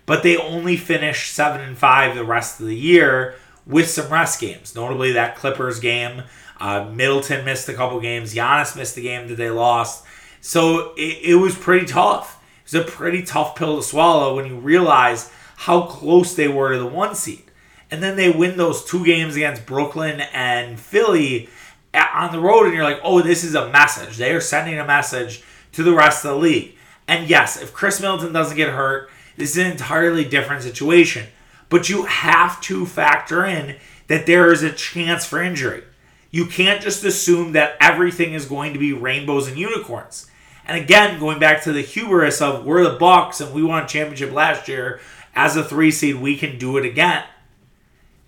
but 0.09 0.23
they 0.23 0.39
only 0.39 0.75
finish 0.75 1.31
seven 1.31 1.61
and 1.61 1.77
five 1.77 2.17
the 2.17 2.25
rest 2.25 2.61
of 2.61 2.67
the 2.67 2.75
year 2.75 3.35
with 3.67 3.91
some 3.91 4.11
rest 4.11 4.41
games. 4.41 4.75
Notably 4.75 5.13
that 5.13 5.37
clippers 5.37 5.79
game 5.79 6.23
uh, 6.59 6.91
middleton 6.91 7.45
missed 7.45 7.69
a 7.69 7.75
couple 7.75 8.01
games 8.01 8.35
Giannis 8.35 8.75
missed 8.75 8.95
the 8.95 9.03
game 9.03 9.29
that 9.29 9.37
they 9.37 9.51
lost. 9.51 10.05
So 10.41 10.95
it, 10.97 11.19
it 11.23 11.35
was 11.35 11.55
pretty 11.55 11.85
tough. 11.85 12.43
It 12.65 12.73
was 12.73 12.83
a 12.87 12.91
pretty 12.91 13.23
tough 13.23 13.55
pill 13.55 13.77
to 13.77 13.83
swallow 13.83 14.35
when 14.35 14.47
you 14.47 14.57
realize 14.57 15.31
how 15.57 15.83
close 15.83 16.35
they 16.35 16.49
were 16.49 16.73
to 16.73 16.79
the 16.79 16.87
one 16.87 17.15
seed. 17.15 17.45
And 17.91 18.03
then 18.03 18.17
they 18.17 18.31
win 18.31 18.57
those 18.57 18.85
two 18.85 19.05
games 19.05 19.37
against 19.37 19.67
brooklyn 19.67 20.23
and 20.33 20.81
philly 20.81 21.51
on 21.95 22.33
the 22.33 22.41
road 22.41 22.67
and 22.67 22.75
you're 22.75 22.85
like, 22.85 23.01
oh, 23.03 23.23
this 23.23 23.45
is 23.45 23.55
a 23.55 23.71
message. 23.71 24.17
They 24.17 24.33
are 24.33 24.41
sending 24.41 24.79
a 24.79 24.87
message 24.87 25.43
to 25.73 25.83
the 25.83 25.95
rest 25.95 26.25
of 26.25 26.33
the 26.33 26.39
league. 26.39 26.75
And 27.07 27.29
yes, 27.29 27.61
if 27.61 27.73
Khris 27.73 28.01
Middleton 28.01 28.33
doesn't 28.33 28.57
get 28.57 28.69
hurt, 28.71 29.11
this 29.37 29.53
is 29.53 29.59
an 29.59 29.71
entirely 29.71 30.25
different 30.25 30.63
situation. 30.63 31.27
But 31.69 31.89
you 31.89 32.05
have 32.05 32.61
to 32.63 32.87
factor 32.87 33.45
in 33.45 33.77
that 34.09 34.27
there 34.27 34.53
is 34.53 34.63
a 34.63 34.73
chance 34.73 35.25
for 35.25 35.43
injury. 35.43 35.85
You 36.31 36.47
can't 36.47 36.83
just 36.83 37.05
assume 37.05 37.53
that 37.53 37.77
everything 37.81 38.35
is 38.35 38.45
going 38.45 38.73
to 38.75 38.79
be 38.79 38.93
rainbows 38.93 39.49
and 39.49 39.59
unicorns. 39.59 40.31
And 40.67 40.79
again, 40.79 41.19
going 41.19 41.39
back 41.39 41.63
to 41.63 41.73
the 41.73 41.81
hubris 41.81 42.43
of 42.43 42.67
we're 42.67 42.85
the 42.85 42.99
Bucks 42.99 43.41
and 43.41 43.55
we 43.55 43.63
won 43.63 43.85
a 43.85 43.89
championship 43.89 44.33
last 44.33 44.69
year 44.69 45.01
as 45.35 45.57
a 45.57 45.65
three 45.65 45.91
seed, 45.91 46.17
we 46.17 46.37
can 46.37 46.59
do 46.59 46.77
it 46.77 46.85
again. 46.85 47.25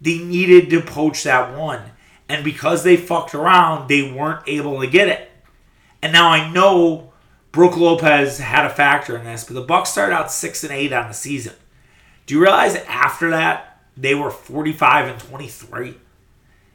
They 0.01 0.19
needed 0.19 0.71
to 0.71 0.81
poach 0.81 1.25
that 1.25 1.59
one. 1.59 1.83
And 2.31 2.45
because 2.45 2.85
they 2.85 2.97
fucked 2.97 3.35
around, 3.35 3.89
they 3.89 4.09
weren't 4.09 4.45
able 4.47 4.81
to 4.81 4.87
get 4.87 5.09
it. 5.09 5.33
And 6.01 6.13
now 6.13 6.31
I 6.31 6.49
know 6.49 7.13
Brook 7.51 7.77
Lopez 7.77 8.39
had 8.39 8.65
a 8.65 8.71
factor 8.71 9.19
in 9.19 9.25
this, 9.25 9.43
but 9.43 9.55
the 9.55 9.63
Bucks 9.63 9.91
started 9.91 10.15
out 10.15 10.31
six 10.31 10.63
and 10.63 10.73
eight 10.73 10.93
on 10.93 11.09
the 11.09 11.13
season. 11.13 11.55
Do 12.27 12.35
you 12.35 12.41
realize 12.41 12.77
after 12.77 13.31
that 13.31 13.83
they 13.97 14.15
were 14.15 14.31
45 14.31 15.09
and 15.09 15.19
23? 15.19 15.97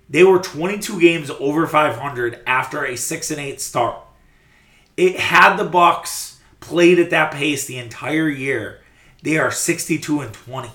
They 0.10 0.26
were 0.26 0.40
22 0.40 1.00
games 1.00 1.32
over 1.32 1.66
500 1.66 2.42
after 2.46 2.84
a 2.84 2.98
six 2.98 3.32
and 3.32 3.40
eight 3.40 3.62
start. 3.62 3.98
It 4.98 5.18
had 5.18 5.56
the 5.56 5.64
Bucks 5.64 6.42
played 6.60 7.00
at 7.00 7.12
that 7.12 7.32
pace 7.32 7.66
the 7.66 7.78
entire 7.78 8.28
year. 8.28 8.82
They 9.24 9.38
are 9.38 9.52
62 9.52 10.20
and 10.20 10.34
20. 10.34 10.70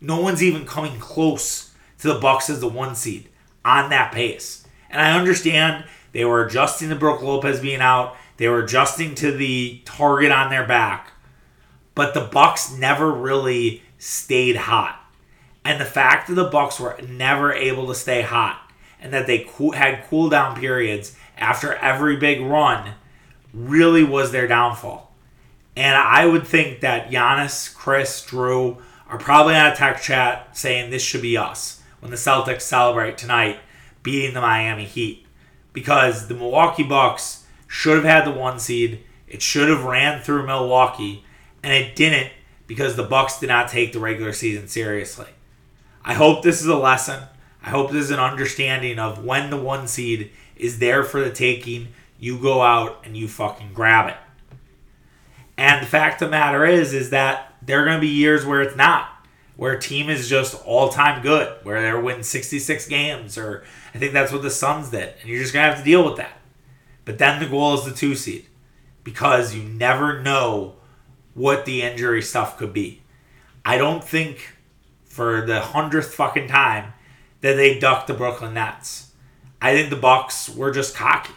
No 0.00 0.22
one's 0.22 0.42
even 0.42 0.64
coming 0.64 0.98
close 0.98 1.74
to 1.98 2.08
the 2.08 2.18
Bucks 2.18 2.48
as 2.48 2.60
the 2.60 2.66
one 2.66 2.94
seed 2.94 3.29
on 3.64 3.90
that 3.90 4.12
pace. 4.12 4.66
And 4.90 5.00
I 5.00 5.16
understand 5.18 5.84
they 6.12 6.24
were 6.24 6.44
adjusting 6.44 6.88
to 6.88 6.96
Brook 6.96 7.22
Lopez 7.22 7.60
being 7.60 7.80
out. 7.80 8.16
They 8.36 8.48
were 8.48 8.64
adjusting 8.64 9.14
to 9.16 9.30
the 9.32 9.82
target 9.84 10.32
on 10.32 10.50
their 10.50 10.66
back. 10.66 11.12
But 11.94 12.14
the 12.14 12.20
Bucks 12.20 12.72
never 12.72 13.10
really 13.10 13.82
stayed 13.98 14.56
hot. 14.56 14.96
And 15.64 15.80
the 15.80 15.84
fact 15.84 16.28
that 16.28 16.34
the 16.34 16.44
Bucks 16.44 16.80
were 16.80 16.98
never 17.06 17.52
able 17.52 17.86
to 17.88 17.94
stay 17.94 18.22
hot 18.22 18.72
and 19.00 19.12
that 19.12 19.26
they 19.26 19.46
had 19.74 20.04
cool 20.08 20.28
down 20.28 20.58
periods 20.58 21.16
after 21.36 21.74
every 21.74 22.16
big 22.16 22.40
run 22.40 22.94
really 23.52 24.04
was 24.04 24.32
their 24.32 24.46
downfall. 24.46 25.12
And 25.76 25.96
I 25.96 26.26
would 26.26 26.46
think 26.46 26.80
that 26.80 27.10
Giannis, 27.10 27.74
Khris, 27.74 28.26
Jrue 28.26 28.80
are 29.08 29.18
probably 29.18 29.54
on 29.54 29.72
a 29.72 29.76
tech 29.76 30.00
chat 30.00 30.56
saying 30.56 30.90
this 30.90 31.02
should 31.02 31.22
be 31.22 31.36
us 31.36 31.79
when 32.00 32.10
the 32.10 32.16
Celtics 32.16 32.62
celebrate 32.62 33.16
tonight 33.16 33.60
beating 34.02 34.34
the 34.34 34.40
Miami 34.40 34.84
Heat 34.84 35.26
because 35.72 36.28
the 36.28 36.34
Milwaukee 36.34 36.82
Bucks 36.82 37.44
should 37.66 37.96
have 37.96 38.04
had 38.04 38.24
the 38.24 38.38
one 38.38 38.58
seed. 38.58 39.04
It 39.28 39.42
should 39.42 39.68
have 39.68 39.84
ran 39.84 40.20
through 40.20 40.46
Milwaukee 40.46 41.24
and 41.62 41.72
it 41.72 41.94
didn't 41.94 42.32
because 42.66 42.96
the 42.96 43.02
Bucks 43.02 43.38
did 43.38 43.48
not 43.48 43.68
take 43.68 43.92
the 43.92 44.00
regular 44.00 44.32
season 44.32 44.68
seriously. 44.68 45.28
I 46.04 46.14
hope 46.14 46.42
this 46.42 46.60
is 46.60 46.66
a 46.66 46.76
lesson. 46.76 47.24
I 47.62 47.70
hope 47.70 47.90
this 47.90 48.04
is 48.04 48.10
an 48.10 48.20
understanding 48.20 48.98
of 48.98 49.24
when 49.24 49.50
the 49.50 49.56
one 49.56 49.86
seed 49.86 50.30
is 50.56 50.78
there 50.78 51.04
for 51.04 51.20
the 51.20 51.30
taking, 51.30 51.88
you 52.18 52.38
go 52.38 52.62
out 52.62 53.00
and 53.04 53.16
you 53.16 53.28
fucking 53.28 53.72
grab 53.74 54.08
it. 54.08 54.16
And 55.56 55.82
the 55.82 55.86
fact 55.86 56.22
of 56.22 56.28
the 56.28 56.30
matter 56.30 56.64
is 56.64 56.94
is 56.94 57.10
that 57.10 57.54
there 57.62 57.82
are 57.82 57.84
going 57.84 57.96
to 57.96 58.00
be 58.00 58.08
years 58.08 58.46
where 58.46 58.62
it's 58.62 58.76
not 58.76 59.19
where 59.60 59.74
a 59.74 59.78
team 59.78 60.08
is 60.08 60.26
just 60.26 60.54
all 60.64 60.88
time 60.88 61.20
good, 61.20 61.54
where 61.64 61.82
they're 61.82 62.00
winning 62.00 62.22
66 62.22 62.88
games, 62.88 63.36
or 63.36 63.62
I 63.94 63.98
think 63.98 64.14
that's 64.14 64.32
what 64.32 64.40
the 64.40 64.50
Suns 64.50 64.88
did. 64.88 65.12
And 65.20 65.28
you're 65.28 65.42
just 65.42 65.52
going 65.52 65.64
to 65.64 65.68
have 65.68 65.78
to 65.78 65.84
deal 65.84 66.02
with 66.02 66.16
that. 66.16 66.40
But 67.04 67.18
then 67.18 67.38
the 67.38 67.46
goal 67.46 67.74
is 67.74 67.84
the 67.84 67.92
two 67.92 68.14
seed 68.14 68.46
because 69.04 69.54
you 69.54 69.62
never 69.62 70.22
know 70.22 70.76
what 71.34 71.66
the 71.66 71.82
injury 71.82 72.22
stuff 72.22 72.56
could 72.56 72.72
be. 72.72 73.02
I 73.62 73.76
don't 73.76 74.02
think 74.02 74.56
for 75.04 75.44
the 75.44 75.60
hundredth 75.60 76.14
fucking 76.14 76.48
time 76.48 76.94
that 77.42 77.56
they 77.56 77.78
ducked 77.78 78.06
the 78.06 78.14
Brooklyn 78.14 78.54
Nets. 78.54 79.12
I 79.60 79.74
think 79.74 79.90
the 79.90 79.96
Bucks 79.96 80.48
were 80.48 80.70
just 80.70 80.96
cocky. 80.96 81.34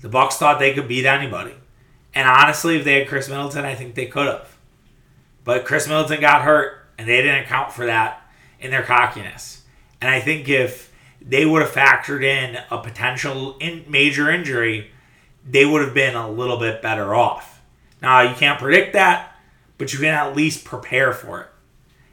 The 0.00 0.08
Bucks 0.08 0.38
thought 0.38 0.58
they 0.58 0.74
could 0.74 0.88
beat 0.88 1.06
anybody. 1.06 1.54
And 2.16 2.28
honestly, 2.28 2.78
if 2.78 2.84
they 2.84 2.98
had 2.98 3.06
Khris 3.06 3.28
Middleton, 3.28 3.64
I 3.64 3.76
think 3.76 3.94
they 3.94 4.06
could 4.06 4.26
have. 4.26 4.56
But 5.44 5.64
Khris 5.64 5.86
Middleton 5.86 6.20
got 6.20 6.42
hurt 6.42 6.79
and 7.00 7.08
they 7.08 7.22
didn't 7.22 7.44
account 7.44 7.72
for 7.72 7.86
that 7.86 8.22
in 8.60 8.70
their 8.70 8.82
cockiness. 8.82 9.62
And 10.02 10.10
I 10.10 10.20
think 10.20 10.50
if 10.50 10.92
they 11.22 11.46
would 11.46 11.62
have 11.62 11.70
factored 11.70 12.22
in 12.22 12.58
a 12.70 12.76
potential 12.76 13.56
in 13.58 13.86
major 13.88 14.30
injury, 14.30 14.90
they 15.48 15.64
would 15.64 15.80
have 15.80 15.94
been 15.94 16.14
a 16.14 16.30
little 16.30 16.58
bit 16.58 16.82
better 16.82 17.14
off. 17.14 17.62
Now, 18.02 18.20
you 18.20 18.34
can't 18.34 18.58
predict 18.58 18.92
that, 18.92 19.34
but 19.78 19.94
you 19.94 19.98
can 19.98 20.08
at 20.08 20.36
least 20.36 20.66
prepare 20.66 21.14
for 21.14 21.40
it 21.40 21.46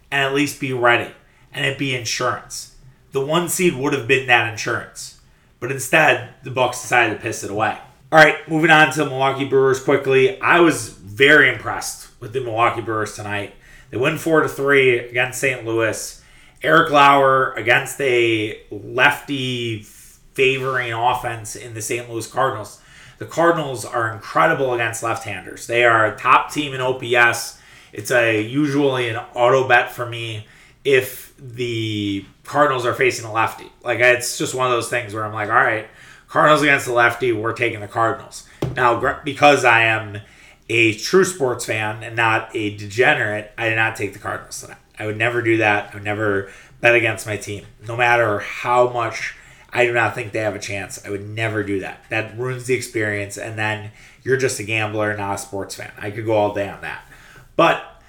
and 0.10 0.24
at 0.24 0.34
least 0.34 0.62
be 0.62 0.72
ready 0.72 1.12
and 1.52 1.66
it 1.66 1.78
be 1.78 1.94
insurance. 1.94 2.78
The 3.12 3.26
one 3.26 3.50
seed 3.50 3.76
would 3.76 3.92
have 3.92 4.08
been 4.08 4.28
that 4.28 4.50
insurance, 4.50 5.20
but 5.60 5.70
instead, 5.70 6.30
the 6.44 6.52
Bucks 6.52 6.82
decided 6.82 7.16
to 7.16 7.22
piss 7.22 7.44
it 7.44 7.52
away. 7.52 7.78
All 8.10 8.20
right, 8.20 8.48
moving 8.48 8.72
on 8.72 8.94
to 8.94 9.00
the 9.00 9.10
Milwaukee 9.10 9.44
Brewers 9.44 9.84
quickly. 9.84 10.40
I 10.40 10.62
was 10.62 10.88
very 10.88 11.50
impressed 11.50 12.10
with 12.22 12.32
the 12.32 12.40
Milwaukee 12.40 12.80
Brewers 12.80 13.16
tonight. 13.16 13.54
They 13.90 13.98
win 13.98 14.18
four 14.18 14.42
to 14.42 14.50
three 14.50 15.00
against 15.00 15.40
St. 15.40 15.66
Louis. 15.66 16.24
Eric 16.64 16.92
Lauer 16.92 17.54
against 17.54 18.02
a 18.02 18.62
lefty 18.72 19.84
favoring 20.34 20.94
offense 20.94 21.56
in 21.56 21.74
the 21.74 21.82
St. 21.82 22.10
Louis 22.10 22.28
Cardinals. 22.28 22.82
The 23.20 23.26
Cardinals 23.26 23.86
are 23.86 24.12
incredible 24.12 24.74
against 24.74 25.04
left-handers. 25.04 25.68
They 25.68 25.84
are 25.86 26.06
a 26.06 26.18
top 26.18 26.52
team 26.52 26.74
in 26.74 26.82
OPS. 26.82 27.60
It's 27.94 28.12
a 28.12 28.42
usually 28.42 29.10
an 29.10 29.18
auto 29.34 29.68
bet 29.68 29.92
for 29.92 30.06
me 30.06 30.46
if 30.84 31.34
the 31.38 32.26
Cardinals 32.44 32.86
are 32.86 32.94
facing 32.94 33.26
a 33.26 33.34
lefty. 33.34 33.72
Like 33.84 34.00
it's 34.00 34.38
just 34.38 34.54
one 34.54 34.68
of 34.68 34.74
those 34.74 34.90
things 34.90 35.14
where 35.14 35.26
I'm 35.26 35.34
like, 35.34 35.50
all 35.50 35.56
right, 35.56 35.88
Cardinals 36.28 36.62
against 36.62 36.86
the 36.86 36.94
lefty, 36.94 37.32
we're 37.32 37.54
taking 37.54 37.80
the 37.80 37.88
Cardinals. 37.88 38.48
Now, 38.76 39.22
because 39.24 39.66
I 39.66 39.84
am 39.84 40.20
a 40.70 40.94
true 40.96 41.26
sports 41.26 41.66
fan 41.66 42.04
and 42.04 42.16
not 42.16 42.56
a 42.56 42.76
degenerate, 42.76 43.52
I 43.58 43.70
did 43.70 43.76
not 43.76 43.96
take 43.96 44.14
the 44.14 44.20
Cardinals 44.20 44.62
tonight. 44.62 44.78
I 45.00 45.06
would 45.06 45.18
never 45.18 45.42
do 45.42 45.58
that. 45.58 45.92
I 45.92 45.94
would 45.96 46.04
never 46.04 46.52
bet 46.82 46.96
against 46.96 47.26
my 47.26 47.38
team, 47.38 47.66
no 47.88 47.96
matter 47.96 48.40
how 48.40 48.90
much 48.90 49.36
I 49.72 49.86
do 49.86 49.94
not 49.94 50.16
think 50.16 50.32
they 50.32 50.40
have 50.40 50.56
a 50.56 50.60
chance. 50.60 51.04
I 51.06 51.10
would 51.10 51.28
never 51.28 51.64
do 51.64 51.80
that. 51.82 52.04
That 52.10 52.38
ruins 52.38 52.66
the 52.66 52.74
experience, 52.74 53.38
and 53.38 53.58
then 53.58 53.92
you're 54.24 54.38
just 54.38 54.60
a 54.60 54.64
gambler, 54.64 55.16
not 55.16 55.36
a 55.36 55.38
sports 55.38 55.76
fan. 55.76 55.92
I 55.98 56.12
could 56.12 56.26
go 56.26 56.34
all 56.34 56.54
day 56.54 56.70
on 56.70 56.82
that, 56.82 57.06
but 57.56 58.02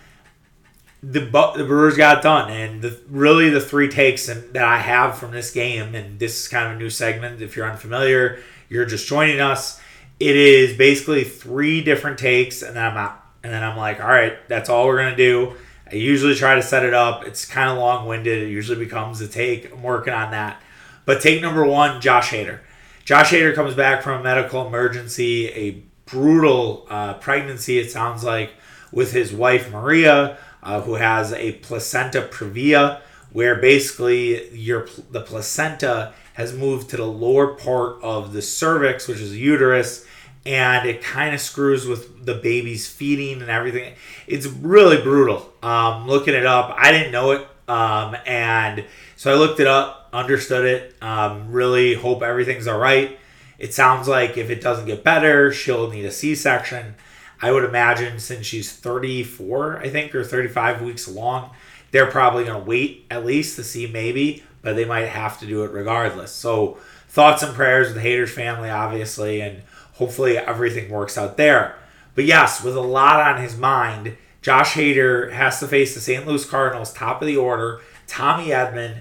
the 1.02 1.20
the 1.20 1.64
Brewers 1.64 1.96
got 1.96 2.22
done, 2.22 2.50
and 2.50 2.82
the, 2.82 3.00
really 3.08 3.50
the 3.50 3.60
three 3.60 3.88
takes 3.88 4.26
that 4.26 4.56
I 4.56 4.78
have 4.78 5.18
from 5.18 5.30
this 5.30 5.50
game, 5.50 5.94
and 5.94 6.18
this 6.18 6.40
is 6.40 6.48
kind 6.48 6.66
of 6.66 6.76
a 6.76 6.78
new 6.78 6.90
segment. 6.90 7.40
If 7.40 7.56
you're 7.56 7.70
unfamiliar, 7.70 8.40
you're 8.68 8.86
just 8.86 9.06
joining 9.06 9.40
us. 9.40 9.80
It 10.20 10.36
is 10.36 10.76
basically 10.76 11.24
three 11.24 11.80
different 11.80 12.18
takes, 12.18 12.62
and 12.62 12.76
then 12.76 12.84
I'm 12.84 12.96
out, 12.96 13.22
and 13.42 13.52
then 13.52 13.62
I'm 13.62 13.76
like, 13.76 14.00
all 14.00 14.08
right, 14.08 14.36
that's 14.48 14.68
all 14.68 14.86
we're 14.86 14.98
gonna 14.98 15.16
do. 15.16 15.54
I 15.90 15.94
usually 15.94 16.34
try 16.34 16.54
to 16.56 16.62
set 16.62 16.84
it 16.84 16.92
up. 16.92 17.24
It's 17.26 17.44
kind 17.44 17.70
of 17.70 17.78
long 17.78 18.06
winded. 18.06 18.42
It 18.42 18.50
usually 18.50 18.84
becomes 18.84 19.20
a 19.20 19.28
take. 19.28 19.72
I'm 19.72 19.82
working 19.82 20.12
on 20.12 20.32
that. 20.32 20.60
But 21.04 21.22
take 21.22 21.40
number 21.40 21.64
one, 21.64 22.00
Josh 22.00 22.30
Hader. 22.30 22.60
Josh 23.04 23.30
Hader 23.30 23.54
comes 23.54 23.74
back 23.74 24.02
from 24.02 24.20
a 24.20 24.22
medical 24.22 24.66
emergency, 24.66 25.48
a 25.48 25.82
brutal 26.04 26.86
uh, 26.90 27.14
pregnancy. 27.14 27.78
It 27.78 27.90
sounds 27.90 28.22
like 28.22 28.50
with 28.92 29.12
his 29.12 29.32
wife 29.32 29.70
Maria 29.70 30.36
uh, 30.62 30.80
who 30.82 30.94
has 30.94 31.32
a 31.32 31.52
placenta 31.52 32.22
previa, 32.22 33.00
where 33.32 33.56
basically 33.56 34.50
your 34.54 34.88
the 35.10 35.20
placenta 35.20 36.12
has 36.38 36.52
moved 36.52 36.88
to 36.88 36.96
the 36.96 37.04
lower 37.04 37.48
part 37.48 38.00
of 38.00 38.32
the 38.32 38.40
cervix, 38.40 39.08
which 39.08 39.18
is 39.18 39.32
the 39.32 39.38
uterus, 39.38 40.06
and 40.46 40.88
it 40.88 41.02
kind 41.02 41.34
of 41.34 41.40
screws 41.40 41.84
with 41.84 42.24
the 42.24 42.34
baby's 42.34 42.86
feeding 42.86 43.42
and 43.42 43.50
everything. 43.50 43.92
It's 44.28 44.46
really 44.46 45.02
brutal. 45.02 45.52
Um, 45.64 46.06
looking 46.06 46.34
it 46.34 46.46
up, 46.46 46.72
I 46.78 46.92
didn't 46.92 47.10
know 47.10 47.32
it, 47.32 47.48
um, 47.68 48.16
and 48.24 48.84
so 49.16 49.32
I 49.32 49.34
looked 49.34 49.58
it 49.58 49.66
up, 49.66 50.10
understood 50.12 50.64
it. 50.64 50.94
Um, 51.02 51.50
really 51.50 51.94
hope 51.94 52.22
everything's 52.22 52.68
all 52.68 52.78
right. 52.78 53.18
It 53.58 53.74
sounds 53.74 54.06
like 54.06 54.38
if 54.38 54.48
it 54.48 54.60
doesn't 54.60 54.86
get 54.86 55.02
better, 55.02 55.52
she'll 55.52 55.90
need 55.90 56.04
a 56.04 56.12
C-section. 56.12 56.94
I 57.42 57.50
would 57.50 57.64
imagine 57.64 58.20
since 58.20 58.46
she's 58.46 58.72
34, 58.72 59.78
I 59.80 59.88
think, 59.88 60.14
or 60.14 60.22
35 60.22 60.82
weeks 60.82 61.08
along, 61.08 61.50
they're 61.90 62.06
probably 62.06 62.44
going 62.44 62.60
to 62.60 62.64
wait 62.64 63.06
at 63.10 63.26
least 63.26 63.56
to 63.56 63.64
see 63.64 63.88
maybe, 63.88 64.44
but 64.62 64.76
they 64.76 64.84
might 64.84 65.06
have 65.06 65.38
to 65.40 65.46
do 65.46 65.64
it 65.64 65.70
regardless. 65.70 66.32
So, 66.32 66.78
thoughts 67.08 67.42
and 67.42 67.54
prayers 67.54 67.88
with 67.88 68.02
the 68.02 68.08
Hader's 68.08 68.32
family, 68.32 68.70
obviously, 68.70 69.40
and 69.40 69.62
hopefully 69.94 70.38
everything 70.38 70.90
works 70.90 71.18
out 71.18 71.36
there. 71.36 71.76
But 72.14 72.24
yes, 72.24 72.62
with 72.62 72.76
a 72.76 72.80
lot 72.80 73.20
on 73.20 73.42
his 73.42 73.56
mind, 73.56 74.16
Josh 74.42 74.74
Hader 74.74 75.32
has 75.32 75.60
to 75.60 75.68
face 75.68 75.94
the 75.94 76.00
St. 76.00 76.26
Louis 76.26 76.44
Cardinals, 76.44 76.92
top 76.92 77.20
of 77.20 77.26
the 77.26 77.36
order, 77.36 77.80
Tommy 78.06 78.46
Edman, 78.46 79.00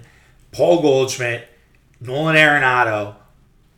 Paul 0.52 0.82
Goldschmidt, 0.82 1.48
Nolan 2.00 2.36
Arenado, 2.36 3.16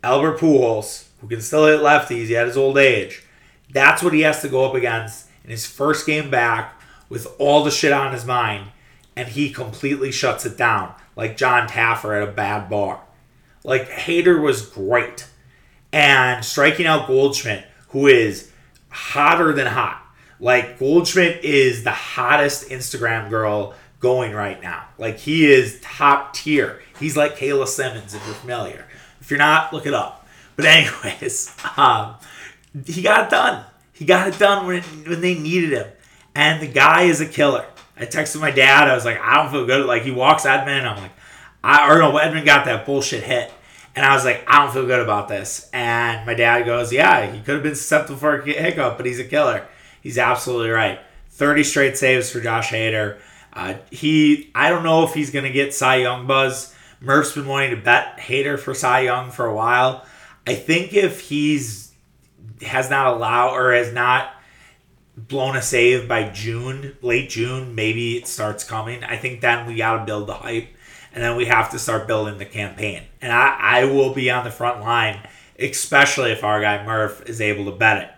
Albert 0.03 0.39
Pujols, 0.39 1.07
who 1.19 1.27
can 1.27 1.41
still 1.41 1.67
hit 1.67 1.81
lefties 1.81 2.31
at 2.31 2.47
his 2.47 2.57
old 2.57 2.77
age. 2.77 3.23
That's 3.71 4.01
what 4.01 4.13
he 4.13 4.21
has 4.21 4.41
to 4.41 4.49
go 4.49 4.65
up 4.65 4.73
against 4.73 5.27
in 5.43 5.49
his 5.49 5.65
first 5.65 6.05
game 6.05 6.29
back 6.29 6.81
with 7.07 7.27
all 7.37 7.63
the 7.63 7.71
shit 7.71 7.91
on 7.91 8.13
his 8.13 8.25
mind, 8.25 8.71
and 9.15 9.27
he 9.27 9.51
completely 9.51 10.11
shuts 10.11 10.45
it 10.45 10.57
down 10.57 10.93
like 11.19 11.35
Jon 11.35 11.67
Taffer 11.67 12.15
at 12.15 12.25
a 12.25 12.31
bad 12.31 12.69
bar. 12.69 13.01
Like 13.65 13.89
Hader 13.89 14.41
was 14.41 14.65
great, 14.65 15.27
and 15.91 16.45
striking 16.45 16.85
out 16.85 17.07
Goldschmidt, 17.07 17.65
who 17.89 18.07
is 18.07 18.49
hotter 18.87 19.51
than 19.51 19.67
hot. 19.67 20.01
Like 20.39 20.79
Goldschmidt 20.79 21.43
is 21.43 21.83
the 21.83 21.91
hottest 21.91 22.69
Instagram 22.69 23.29
girl 23.29 23.73
going 23.99 24.31
right 24.31 24.63
now. 24.63 24.85
Like 24.97 25.17
he 25.17 25.51
is 25.51 25.81
top 25.81 26.33
tier. 26.33 26.81
He's 26.97 27.17
like 27.17 27.35
Kayla 27.35 27.67
Simmons 27.67 28.13
if 28.13 28.25
you're 28.25 28.35
familiar. 28.35 28.85
If 29.19 29.29
you're 29.29 29.39
not, 29.39 29.73
look 29.73 29.85
it 29.85 29.93
up. 29.93 30.25
But 30.55 30.65
anyways, 30.67 31.53
um, 31.75 32.15
he 32.85 33.01
got 33.01 33.25
it 33.25 33.29
done. 33.29 33.65
He 33.91 34.05
got 34.05 34.29
it 34.29 34.39
done 34.39 34.65
when, 34.65 34.83
when 34.83 35.19
they 35.19 35.37
needed 35.37 35.71
him. 35.71 35.87
And 36.33 36.61
the 36.61 36.67
guy 36.67 37.03
is 37.03 37.19
a 37.19 37.25
killer. 37.25 37.65
I 37.99 38.05
texted 38.05 38.39
my 38.39 38.51
dad. 38.51 38.87
I 38.87 38.95
was 38.95 39.03
like, 39.03 39.19
I 39.19 39.35
don't 39.35 39.51
feel 39.51 39.65
good. 39.65 39.85
Like, 39.85 40.03
he 40.03 40.11
walks 40.11 40.43
Edman. 40.45 40.85
I'm 40.85 41.01
like, 41.01 41.11
I, 41.63 41.91
or 41.91 41.99
no, 41.99 42.13
Edman 42.13 42.45
got 42.45 42.65
that 42.65 42.85
bullshit 42.85 43.23
hit. 43.23 43.51
And 43.95 44.05
I 44.05 44.13
was 44.13 44.23
like, 44.23 44.43
I 44.47 44.63
don't 44.63 44.73
feel 44.73 44.85
good 44.85 45.01
about 45.01 45.27
this. 45.27 45.69
And 45.73 46.25
my 46.25 46.33
dad 46.33 46.65
goes, 46.65 46.93
Yeah, 46.93 47.31
he 47.31 47.41
could 47.41 47.55
have 47.55 47.63
been 47.63 47.75
susceptible 47.75 48.19
for 48.19 48.39
a 48.39 48.45
hiccup, 48.45 48.97
but 48.97 49.05
he's 49.05 49.19
a 49.19 49.25
killer. 49.25 49.67
He's 50.01 50.17
absolutely 50.17 50.69
right. 50.69 50.99
30 51.31 51.63
straight 51.63 51.97
saves 51.97 52.31
for 52.31 52.39
Josh 52.39 52.69
Hader. 52.69 53.19
Uh, 53.51 53.75
he, 53.89 54.51
I 54.53 54.69
don't 54.69 54.83
know 54.83 55.03
if 55.03 55.13
he's 55.13 55.31
going 55.31 55.45
to 55.45 55.51
get 55.51 55.73
Cy 55.73 55.97
Young 55.97 56.27
buzz. 56.27 56.73
Murph's 57.01 57.33
been 57.33 57.47
wanting 57.47 57.71
to 57.71 57.81
bet 57.81 58.17
Hader 58.19 58.59
for 58.59 58.73
Cy 58.73 59.01
Young 59.01 59.31
for 59.31 59.45
a 59.45 59.55
while. 59.55 60.05
I 60.45 60.55
think 60.55 60.93
if 60.93 61.21
he's 61.21 61.91
has 62.61 62.89
not 62.89 63.07
allowed 63.07 63.53
or 63.53 63.73
has 63.73 63.93
not 63.93 64.33
blown 65.15 65.55
a 65.55 65.61
save 65.61 66.07
by 66.07 66.29
June, 66.29 66.97
late 67.01 67.29
June, 67.29 67.75
maybe 67.75 68.17
it 68.17 68.27
starts 68.27 68.63
coming. 68.63 69.03
I 69.03 69.17
think 69.17 69.41
then 69.41 69.65
we 69.65 69.75
got 69.75 69.99
to 69.99 70.05
build 70.05 70.27
the 70.27 70.33
hype 70.33 70.69
and 71.19 71.25
then 71.25 71.35
we 71.35 71.47
have 71.47 71.69
to 71.71 71.77
start 71.77 72.07
building 72.07 72.37
the 72.37 72.45
campaign. 72.45 73.03
And 73.21 73.33
I, 73.33 73.57
I 73.59 73.83
will 73.83 74.13
be 74.13 74.31
on 74.31 74.45
the 74.45 74.51
front 74.51 74.79
line, 74.79 75.19
especially 75.59 76.31
if 76.31 76.45
our 76.45 76.61
guy 76.61 76.81
Murph 76.85 77.27
is 77.27 77.41
able 77.41 77.65
to 77.65 77.77
bet 77.77 78.03
it. 78.03 78.09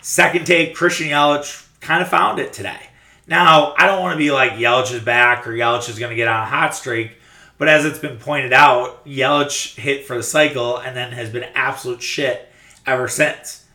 Second 0.00 0.46
take, 0.46 0.74
Christian 0.74 1.08
Yelich 1.08 1.68
kind 1.80 2.02
of 2.02 2.08
found 2.08 2.38
it 2.38 2.54
today. 2.54 2.80
Now, 3.26 3.74
I 3.76 3.84
don't 3.84 4.00
want 4.00 4.14
to 4.14 4.18
be 4.18 4.30
like 4.30 4.52
Yelich 4.52 4.90
is 4.90 5.02
back 5.02 5.46
or 5.46 5.50
Yelich 5.50 5.90
is 5.90 5.98
going 5.98 6.08
to 6.08 6.16
get 6.16 6.28
on 6.28 6.44
a 6.44 6.46
hot 6.46 6.74
streak, 6.74 7.18
but 7.58 7.68
as 7.68 7.84
it's 7.84 7.98
been 7.98 8.16
pointed 8.16 8.54
out, 8.54 9.04
Yelich 9.04 9.76
hit 9.76 10.06
for 10.06 10.16
the 10.16 10.22
cycle 10.22 10.78
and 10.78 10.96
then 10.96 11.12
has 11.12 11.28
been 11.28 11.44
absolute 11.54 12.00
shit 12.00 12.48
ever 12.86 13.06
since. 13.06 13.66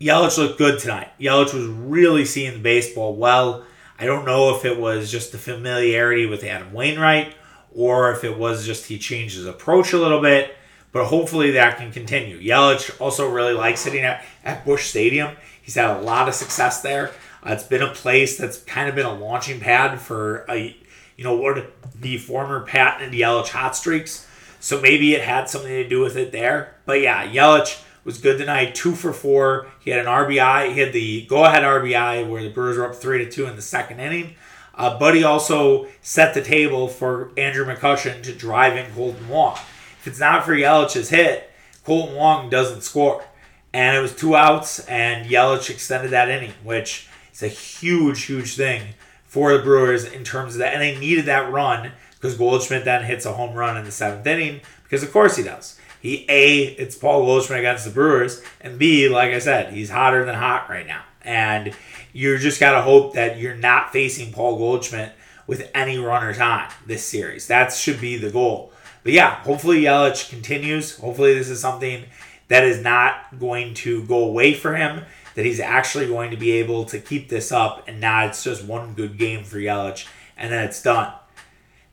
Yelich 0.00 0.38
looked 0.38 0.58
good 0.58 0.78
tonight. 0.78 1.10
Yelich 1.18 1.52
was 1.52 1.66
really 1.66 2.24
seeing 2.24 2.52
the 2.52 2.60
baseball 2.60 3.16
well. 3.16 3.64
I 3.98 4.06
don't 4.06 4.26
know 4.26 4.54
if 4.54 4.64
it 4.64 4.78
was 4.78 5.10
just 5.10 5.32
the 5.32 5.38
familiarity 5.38 6.26
with 6.26 6.44
Adam 6.44 6.72
Wainwright 6.72 7.34
or 7.76 8.10
if 8.10 8.24
it 8.24 8.36
was 8.36 8.64
just 8.64 8.86
he 8.86 8.98
changed 8.98 9.36
his 9.36 9.46
approach 9.46 9.92
a 9.92 9.98
little 9.98 10.20
bit, 10.20 10.56
but 10.92 11.04
hopefully 11.04 11.50
that 11.52 11.76
can 11.76 11.92
continue. 11.92 12.40
Yelich 12.40 12.98
also 13.00 13.28
really 13.28 13.52
likes 13.52 13.80
sitting 13.80 14.02
at, 14.02 14.24
at 14.42 14.64
Busch 14.64 14.86
Stadium. 14.86 15.36
He's 15.60 15.74
had 15.74 15.96
a 15.96 16.00
lot 16.00 16.26
of 16.26 16.34
success 16.34 16.80
there. 16.80 17.12
Uh, 17.46 17.52
it's 17.52 17.64
been 17.64 17.82
a 17.82 17.92
place 17.92 18.38
that's 18.38 18.62
kind 18.62 18.88
of 18.88 18.94
been 18.94 19.04
a 19.04 19.14
launching 19.14 19.60
pad 19.60 20.00
for 20.00 20.46
a, 20.48 20.74
you 21.16 21.24
know, 21.24 21.36
what 21.36 21.70
the 22.00 22.16
former 22.16 22.60
Pat 22.60 23.02
and 23.02 23.12
Yelich 23.12 23.48
hot 23.48 23.76
streaks. 23.76 24.26
So 24.58 24.80
maybe 24.80 25.14
it 25.14 25.22
had 25.22 25.50
something 25.50 25.70
to 25.70 25.86
do 25.86 26.00
with 26.00 26.16
it 26.16 26.32
there. 26.32 26.76
But 26.86 27.02
yeah, 27.02 27.26
Yelich 27.26 27.82
was 28.04 28.18
good 28.18 28.38
tonight. 28.38 28.74
Two 28.74 28.94
for 28.94 29.12
four. 29.12 29.66
He 29.80 29.90
had 29.90 30.00
an 30.00 30.06
RBI. 30.06 30.72
He 30.72 30.80
had 30.80 30.94
the 30.94 31.26
go-ahead 31.26 31.62
RBI 31.62 32.26
where 32.26 32.42
the 32.42 32.48
Brewers 32.48 32.78
were 32.78 32.88
up 32.88 32.94
three 32.94 33.22
to 33.22 33.30
two 33.30 33.46
in 33.46 33.54
the 33.54 33.62
second 33.62 34.00
inning. 34.00 34.34
Uh, 34.76 35.12
he 35.12 35.24
also 35.24 35.86
set 36.02 36.34
the 36.34 36.42
table 36.42 36.86
for 36.88 37.30
Andrew 37.36 37.64
McCutchen 37.64 38.22
to 38.22 38.32
drive 38.32 38.76
in 38.76 38.90
Kolten 38.92 39.28
Wong. 39.28 39.56
If 40.00 40.06
it's 40.06 40.20
not 40.20 40.44
for 40.44 40.54
Yelich's 40.54 41.08
hit, 41.08 41.50
Kolten 41.86 42.14
Wong 42.14 42.50
doesn't 42.50 42.82
score. 42.82 43.24
And 43.72 43.96
it 43.96 44.00
was 44.00 44.14
two 44.14 44.36
outs, 44.36 44.80
and 44.86 45.28
Yelich 45.28 45.68
extended 45.68 46.10
that 46.10 46.30
inning, 46.30 46.52
which 46.62 47.08
is 47.32 47.42
a 47.42 47.48
huge, 47.48 48.24
huge 48.24 48.54
thing 48.56 48.94
for 49.24 49.52
the 49.52 49.62
Brewers 49.62 50.04
in 50.04 50.24
terms 50.24 50.54
of 50.54 50.60
that. 50.60 50.72
And 50.72 50.82
they 50.82 50.98
needed 50.98 51.26
that 51.26 51.52
run 51.52 51.92
because 52.14 52.36
Goldschmidt 52.38 52.84
then 52.84 53.04
hits 53.04 53.26
a 53.26 53.32
home 53.32 53.54
run 53.54 53.76
in 53.76 53.84
the 53.84 53.92
seventh 53.92 54.26
inning, 54.26 54.60
because 54.84 55.02
of 55.02 55.12
course 55.12 55.36
he 55.36 55.42
does. 55.42 55.78
He 56.00 56.24
A, 56.28 56.62
it's 56.78 56.96
Paul 56.96 57.24
Goldschmidt 57.24 57.58
against 57.58 57.84
the 57.84 57.90
Brewers, 57.90 58.42
and 58.60 58.78
B, 58.78 59.08
like 59.08 59.32
I 59.32 59.38
said, 59.38 59.72
he's 59.72 59.90
hotter 59.90 60.24
than 60.24 60.36
hot 60.36 60.70
right 60.70 60.86
now. 60.86 61.02
And 61.26 61.74
you 62.12 62.38
just 62.38 62.60
gotta 62.60 62.80
hope 62.80 63.14
that 63.14 63.38
you're 63.38 63.56
not 63.56 63.92
facing 63.92 64.32
Paul 64.32 64.56
Goldschmidt 64.56 65.12
with 65.46 65.70
any 65.74 65.98
runners 65.98 66.40
on 66.40 66.68
this 66.86 67.04
series. 67.04 67.46
That 67.48 67.72
should 67.72 68.00
be 68.00 68.16
the 68.16 68.30
goal. 68.30 68.72
But 69.02 69.12
yeah, 69.12 69.36
hopefully 69.42 69.82
Yelich 69.82 70.28
continues. 70.30 70.96
Hopefully 70.96 71.34
this 71.34 71.48
is 71.48 71.60
something 71.60 72.04
that 72.48 72.64
is 72.64 72.82
not 72.82 73.38
going 73.38 73.74
to 73.74 74.04
go 74.04 74.24
away 74.24 74.54
for 74.54 74.74
him. 74.74 75.04
That 75.34 75.44
he's 75.44 75.60
actually 75.60 76.06
going 76.06 76.30
to 76.30 76.36
be 76.36 76.52
able 76.52 76.86
to 76.86 76.98
keep 76.98 77.28
this 77.28 77.52
up, 77.52 77.86
and 77.86 78.00
not 78.00 78.28
it's 78.28 78.42
just 78.42 78.64
one 78.64 78.94
good 78.94 79.18
game 79.18 79.44
for 79.44 79.58
Yelich, 79.58 80.06
and 80.36 80.50
then 80.50 80.64
it's 80.64 80.82
done. 80.82 81.12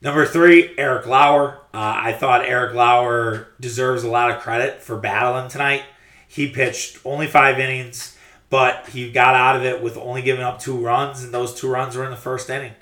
Number 0.02 0.26
three, 0.26 0.74
Eric 0.78 1.06
Lauer. 1.06 1.60
Uh, 1.74 1.96
I 1.98 2.13
thought 2.13 2.46
Eric 2.46 2.74
Lauer 2.74 3.50
deserves 3.60 4.04
a 4.04 4.10
lot 4.10 4.32
of 4.32 4.41
credit 4.41 4.82
for 4.82 4.98
battling 4.98 5.50
tonight. 5.50 5.84
He 6.28 6.50
pitched 6.50 7.00
only 7.06 7.28
five 7.28 7.60
innings, 7.60 8.12
but 8.54 8.88
he 8.89 9.12
got 9.12 9.34
out 9.34 9.56
of 9.56 9.66
it 9.66 9.82
with 9.82 9.98
only 9.98 10.22
giving 10.22 10.44
up 10.44 10.60
two 10.60 10.78
runs, 10.78 11.24
and 11.24 11.34
those 11.34 11.56
two 11.56 11.68
runs 11.68 11.96
were 11.96 12.06
in 12.06 12.12
the 12.12 12.16
first 12.16 12.52
inning. 12.52 12.74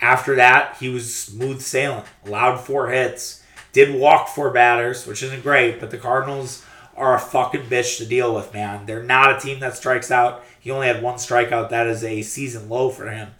After 0.00 0.34
that, 0.36 0.78
he 0.80 0.88
was 0.88 1.14
smooth 1.14 1.60
sailing, 1.60 2.04
allowed 2.24 2.56
four 2.60 2.88
hits, 2.88 3.42
did 3.74 3.94
walk 3.94 4.28
four 4.28 4.50
batters, 4.50 5.06
which 5.06 5.22
isn't 5.22 5.42
great, 5.42 5.80
but 5.80 5.90
the 5.90 5.98
Cardinals 5.98 6.64
are 6.96 7.14
a 7.14 7.20
fucking 7.20 7.64
bitch 7.64 7.98
to 7.98 8.06
deal 8.06 8.34
with, 8.34 8.54
man. 8.54 8.86
They're 8.86 9.02
not 9.02 9.36
a 9.36 9.38
team 9.38 9.60
that 9.60 9.76
strikes 9.76 10.10
out. 10.10 10.42
He 10.58 10.70
only 10.70 10.86
had 10.86 11.02
one 11.02 11.16
strikeout. 11.16 11.68
That 11.68 11.86
is 11.88 12.02
a 12.02 12.22
season 12.22 12.70
low 12.70 12.88
for 12.88 13.10
him. 13.10 13.34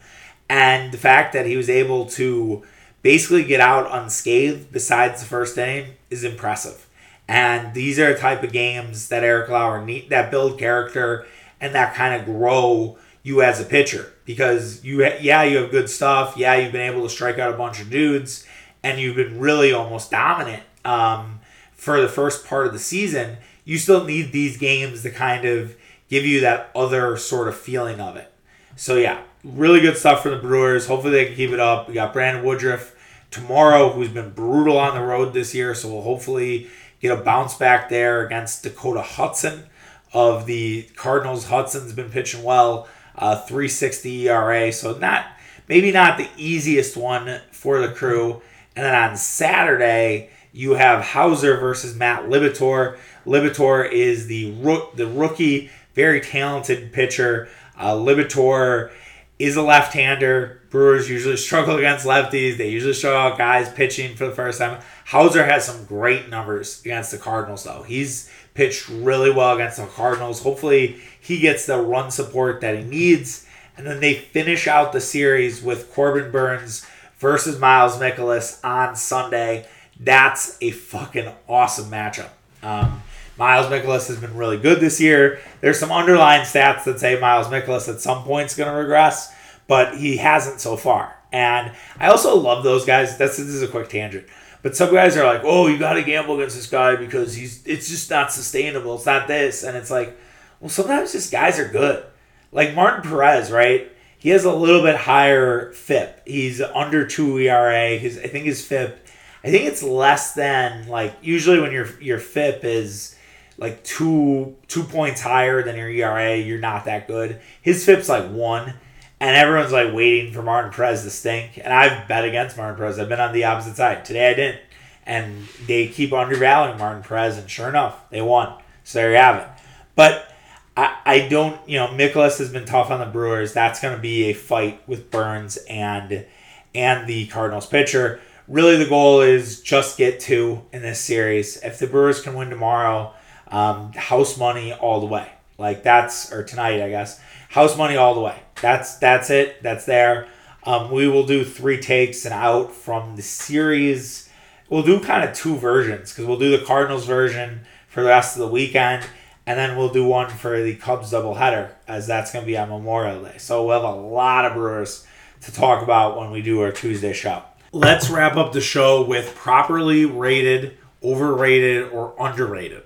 And 0.46 0.92
the 0.92 0.98
fact 0.98 1.32
that 1.32 1.46
he 1.46 1.56
was 1.56 1.70
able 1.70 2.04
to 2.10 2.66
basically 3.00 3.44
get 3.44 3.62
out 3.62 3.88
unscathed 3.90 4.70
besides 4.72 5.22
the 5.22 5.26
first 5.26 5.56
inning 5.56 5.94
is 6.10 6.22
impressive. 6.22 6.86
And 7.26 7.72
these 7.72 7.98
are 7.98 8.12
the 8.12 8.18
type 8.20 8.42
of 8.42 8.52
games 8.52 9.08
that 9.08 9.24
Eric 9.24 9.48
Lauer 9.48 9.82
need 9.82 10.10
that 10.10 10.30
build 10.30 10.58
character 10.58 11.26
and 11.60 11.74
that 11.74 11.94
kind 11.94 12.14
of 12.14 12.24
grow 12.24 12.98
you 13.22 13.42
as 13.42 13.60
a 13.60 13.64
pitcher. 13.64 14.12
Because 14.24 14.84
you 14.84 15.04
yeah 15.20 15.42
you 15.42 15.58
have 15.58 15.70
good 15.70 15.88
stuff. 15.88 16.36
Yeah 16.36 16.56
you've 16.56 16.72
been 16.72 16.92
able 16.92 17.02
to 17.02 17.10
strike 17.10 17.38
out 17.38 17.52
a 17.52 17.56
bunch 17.56 17.80
of 17.80 17.90
dudes 17.90 18.46
and 18.82 19.00
you've 19.00 19.16
been 19.16 19.38
really 19.38 19.72
almost 19.72 20.10
dominant 20.10 20.62
um, 20.84 21.40
for 21.72 22.00
the 22.00 22.08
first 22.08 22.46
part 22.46 22.66
of 22.66 22.72
the 22.72 22.78
season. 22.78 23.38
You 23.64 23.78
still 23.78 24.04
need 24.04 24.32
these 24.32 24.56
games 24.56 25.02
to 25.02 25.10
kind 25.10 25.44
of 25.44 25.76
give 26.08 26.24
you 26.24 26.40
that 26.40 26.70
other 26.74 27.16
sort 27.16 27.48
of 27.48 27.56
feeling 27.56 28.00
of 28.00 28.16
it. 28.16 28.32
So 28.76 28.96
yeah 28.96 29.22
really 29.44 29.80
good 29.80 29.96
stuff 29.96 30.22
for 30.22 30.30
the 30.30 30.36
Brewers. 30.36 30.86
Hopefully 30.86 31.12
they 31.12 31.26
can 31.26 31.36
keep 31.36 31.50
it 31.50 31.60
up. 31.60 31.88
We 31.88 31.94
got 31.94 32.12
Brandon 32.12 32.44
Woodruff 32.44 32.94
tomorrow 33.30 33.90
who's 33.90 34.08
been 34.08 34.30
brutal 34.30 34.78
on 34.78 34.94
the 34.94 35.04
road 35.04 35.34
this 35.34 35.54
year 35.54 35.74
so 35.74 35.92
we'll 35.92 36.02
hopefully 36.02 36.66
get 37.00 37.16
a 37.16 37.22
bounce 37.22 37.54
back 37.54 37.88
there 37.88 38.24
against 38.24 38.62
Dakota 38.62 39.02
Hudson 39.02 39.64
of 40.12 40.46
the 40.46 40.82
Cardinals. 40.96 41.46
Hudson's 41.46 41.92
been 41.92 42.10
pitching 42.10 42.42
well, 42.42 42.88
uh, 43.16 43.36
360 43.36 44.28
ERA, 44.28 44.72
so 44.72 44.96
not 44.98 45.26
maybe 45.68 45.92
not 45.92 46.18
the 46.18 46.28
easiest 46.36 46.96
one 46.96 47.40
for 47.50 47.80
the 47.80 47.92
crew. 47.92 48.42
And 48.74 48.84
then 48.84 48.94
on 48.94 49.16
Saturday, 49.16 50.30
you 50.52 50.74
have 50.74 51.02
Houser 51.02 51.58
versus 51.58 51.94
Matt 51.94 52.24
Liberatore. 52.24 52.96
Liberatore 53.26 53.90
is 53.90 54.26
the 54.26 54.52
rook, 54.52 54.96
the 54.96 55.06
rookie, 55.06 55.70
very 55.94 56.20
talented 56.20 56.92
pitcher. 56.92 57.48
Uh, 57.76 57.92
Liberatore 57.94 58.90
is 59.38 59.56
a 59.56 59.62
left-hander. 59.62 60.62
Brewers 60.70 61.08
usually 61.08 61.36
struggle 61.36 61.76
against 61.76 62.06
lefties. 62.06 62.56
They 62.56 62.68
usually 62.68 62.92
struggle 62.92 63.20
out 63.20 63.38
guys 63.38 63.72
pitching 63.72 64.16
for 64.16 64.26
the 64.26 64.34
first 64.34 64.58
time. 64.58 64.80
Houser 65.04 65.44
has 65.44 65.64
some 65.64 65.84
great 65.84 66.28
numbers 66.28 66.80
against 66.80 67.10
the 67.10 67.18
Cardinals, 67.18 67.64
though. 67.64 67.82
He's 67.82 68.30
pitched 68.58 68.88
really 68.88 69.30
well 69.30 69.54
against 69.54 69.76
the 69.76 69.86
Cardinals. 69.86 70.42
Hopefully, 70.42 70.96
he 71.20 71.38
gets 71.38 71.64
the 71.64 71.78
run 71.78 72.10
support 72.10 72.60
that 72.60 72.76
he 72.76 72.82
needs. 72.82 73.46
And 73.76 73.86
then 73.86 74.00
they 74.00 74.14
finish 74.14 74.66
out 74.66 74.92
the 74.92 75.00
series 75.00 75.62
with 75.62 75.92
Corbin 75.92 76.32
Burnes 76.32 76.84
versus 77.18 77.56
Miles 77.60 77.98
Mikolas 77.98 78.58
on 78.64 78.96
Sunday. 78.96 79.68
That's 80.00 80.58
a 80.60 80.72
fucking 80.72 81.32
awesome 81.46 81.88
matchup. 81.88 82.30
Um, 82.60 83.00
Miles 83.36 83.68
Mikolas 83.68 84.08
has 84.08 84.18
been 84.18 84.36
really 84.36 84.58
good 84.58 84.80
this 84.80 85.00
year. 85.00 85.38
There's 85.60 85.78
some 85.78 85.92
underlying 85.92 86.42
stats 86.42 86.82
that 86.82 86.98
say 86.98 87.20
Miles 87.20 87.46
Mikolas 87.46 87.88
at 87.88 88.00
some 88.00 88.24
point 88.24 88.46
is 88.46 88.56
going 88.56 88.68
to 88.68 88.76
regress, 88.76 89.32
but 89.68 89.96
he 89.96 90.16
hasn't 90.16 90.60
so 90.60 90.76
far. 90.76 91.16
And 91.30 91.70
I 92.00 92.08
also 92.08 92.34
love 92.34 92.64
those 92.64 92.84
guys. 92.84 93.16
That's 93.18 93.36
this 93.36 93.46
is 93.46 93.62
a 93.62 93.68
quick 93.68 93.88
tangent. 93.88 94.26
But 94.62 94.76
some 94.76 94.92
guys 94.92 95.16
are 95.16 95.24
like, 95.24 95.42
"Oh, 95.44 95.66
you 95.66 95.78
got 95.78 95.94
to 95.94 96.02
gamble 96.02 96.36
against 96.36 96.56
this 96.56 96.66
guy 96.66 96.96
because 96.96 97.34
he's 97.34 97.66
it's 97.66 97.88
just 97.88 98.10
not 98.10 98.32
sustainable. 98.32 98.96
It's 98.96 99.06
not 99.06 99.28
this." 99.28 99.62
And 99.62 99.76
it's 99.76 99.90
like, 99.90 100.18
well, 100.60 100.68
sometimes 100.68 101.12
just 101.12 101.30
guys 101.30 101.58
are 101.58 101.68
good. 101.68 102.04
Like 102.50 102.74
Martin 102.74 103.08
Perez, 103.08 103.50
right? 103.50 103.92
He 104.18 104.30
has 104.30 104.44
a 104.44 104.52
little 104.52 104.82
bit 104.82 104.96
higher 104.96 105.72
FIP. 105.72 106.22
He's 106.26 106.60
under 106.60 107.06
two 107.06 107.38
ERA. 107.38 107.96
His 107.96 108.18
I 108.18 108.26
think 108.26 108.46
his 108.46 108.66
FIP, 108.66 109.06
I 109.44 109.50
think 109.50 109.64
it's 109.66 109.82
less 109.82 110.34
than 110.34 110.88
like 110.88 111.16
usually 111.22 111.60
when 111.60 111.72
your 111.72 111.88
your 112.00 112.18
FIP 112.18 112.64
is 112.64 113.16
like 113.58 113.84
two 113.84 114.56
two 114.66 114.82
points 114.82 115.20
higher 115.20 115.62
than 115.62 115.76
your 115.76 115.88
ERA, 115.88 116.36
you're 116.36 116.58
not 116.58 116.86
that 116.86 117.06
good. 117.06 117.40
His 117.62 117.84
FIP's 117.84 118.08
like 118.08 118.28
one 118.28 118.74
and 119.20 119.36
everyone's 119.36 119.72
like 119.72 119.92
waiting 119.92 120.32
for 120.32 120.42
Martin 120.42 120.70
Perez 120.70 121.02
to 121.02 121.10
stink. 121.10 121.58
And 121.58 121.72
I've 121.72 122.06
bet 122.08 122.24
against 122.24 122.56
Martin 122.56 122.76
Perez. 122.76 122.98
I've 122.98 123.08
been 123.08 123.20
on 123.20 123.32
the 123.32 123.44
opposite 123.44 123.76
side. 123.76 124.04
Today 124.04 124.30
I 124.30 124.34
didn't. 124.34 124.60
And 125.04 125.48
they 125.66 125.88
keep 125.88 126.12
undervaluing 126.12 126.78
Martin 126.78 127.02
Perez, 127.02 127.38
and 127.38 127.48
sure 127.48 127.68
enough, 127.68 128.10
they 128.10 128.20
won. 128.20 128.52
So 128.84 128.98
there 128.98 129.10
you 129.12 129.16
have 129.16 129.36
it. 129.36 129.48
But 129.94 130.30
I, 130.76 130.96
I 131.04 131.28
don't, 131.28 131.58
you 131.68 131.78
know, 131.78 131.88
Mikolas 131.88 132.38
has 132.38 132.52
been 132.52 132.64
tough 132.66 132.90
on 132.90 133.00
the 133.00 133.06
Brewers. 133.06 133.52
That's 133.52 133.80
going 133.80 133.96
to 133.96 134.00
be 134.00 134.24
a 134.24 134.32
fight 134.34 134.86
with 134.86 135.10
Burnes 135.10 135.56
and 135.68 136.26
and 136.74 137.08
the 137.08 137.26
Cardinals 137.26 137.66
pitcher. 137.66 138.20
Really, 138.46 138.76
the 138.76 138.88
goal 138.88 139.20
is 139.20 139.60
just 139.60 139.98
get 139.98 140.20
two 140.20 140.62
in 140.72 140.82
this 140.82 141.00
series. 141.00 141.56
If 141.58 141.78
the 141.78 141.86
Brewers 141.86 142.20
can 142.20 142.34
win 142.34 142.50
tomorrow, 142.50 143.12
um, 143.48 143.92
house 143.92 144.38
money 144.38 144.72
all 144.72 145.00
the 145.00 145.06
way. 145.06 145.32
Like 145.58 145.82
that's 145.82 146.32
or 146.32 146.44
tonight, 146.44 146.80
I 146.80 146.90
guess. 146.90 147.20
House 147.48 147.76
money 147.76 147.96
all 147.96 148.14
the 148.14 148.20
way. 148.20 148.40
That's 148.60 148.96
that's 148.96 149.30
it. 149.30 149.62
That's 149.62 149.84
there. 149.84 150.28
Um, 150.64 150.90
we 150.90 151.08
will 151.08 151.24
do 151.24 151.44
three 151.44 151.80
takes 151.80 152.24
and 152.24 152.34
out 152.34 152.74
from 152.74 153.16
the 153.16 153.22
series. 153.22 154.28
We'll 154.68 154.82
do 154.82 155.00
kind 155.00 155.26
of 155.26 155.34
two 155.34 155.56
versions 155.56 156.12
because 156.12 156.26
we'll 156.26 156.38
do 156.38 156.56
the 156.56 156.64
Cardinals 156.64 157.06
version 157.06 157.60
for 157.88 158.02
the 158.02 158.08
rest 158.08 158.36
of 158.36 158.40
the 158.40 158.48
weekend, 158.48 159.06
and 159.46 159.58
then 159.58 159.76
we'll 159.76 159.88
do 159.88 160.04
one 160.04 160.28
for 160.28 160.62
the 160.62 160.74
Cubs 160.74 161.12
doubleheader 161.12 161.72
as 161.86 162.06
that's 162.06 162.32
going 162.32 162.44
to 162.44 162.46
be 162.46 162.58
on 162.58 162.68
Memorial 162.68 163.22
Day. 163.22 163.38
So 163.38 163.64
we'll 163.64 163.80
have 163.80 163.90
a 163.90 163.96
lot 163.96 164.44
of 164.44 164.54
Brewers 164.54 165.06
to 165.42 165.52
talk 165.52 165.82
about 165.82 166.18
when 166.18 166.30
we 166.30 166.42
do 166.42 166.60
our 166.60 166.72
Tuesday 166.72 167.12
show. 167.12 167.42
Let's 167.72 168.10
wrap 168.10 168.36
up 168.36 168.52
the 168.52 168.60
show 168.60 169.04
with 169.04 169.34
properly 169.34 170.04
rated, 170.04 170.76
overrated, 171.02 171.90
or 171.92 172.14
underrated. 172.18 172.82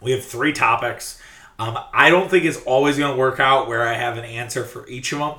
We 0.00 0.12
have 0.12 0.24
three 0.24 0.52
topics. 0.52 1.20
Um, 1.58 1.78
I 1.92 2.10
don't 2.10 2.30
think 2.30 2.44
it's 2.44 2.62
always 2.64 2.98
going 2.98 3.12
to 3.12 3.18
work 3.18 3.40
out 3.40 3.68
where 3.68 3.86
I 3.86 3.94
have 3.94 4.18
an 4.18 4.24
answer 4.24 4.64
for 4.64 4.86
each 4.88 5.12
of 5.12 5.20
them, 5.20 5.34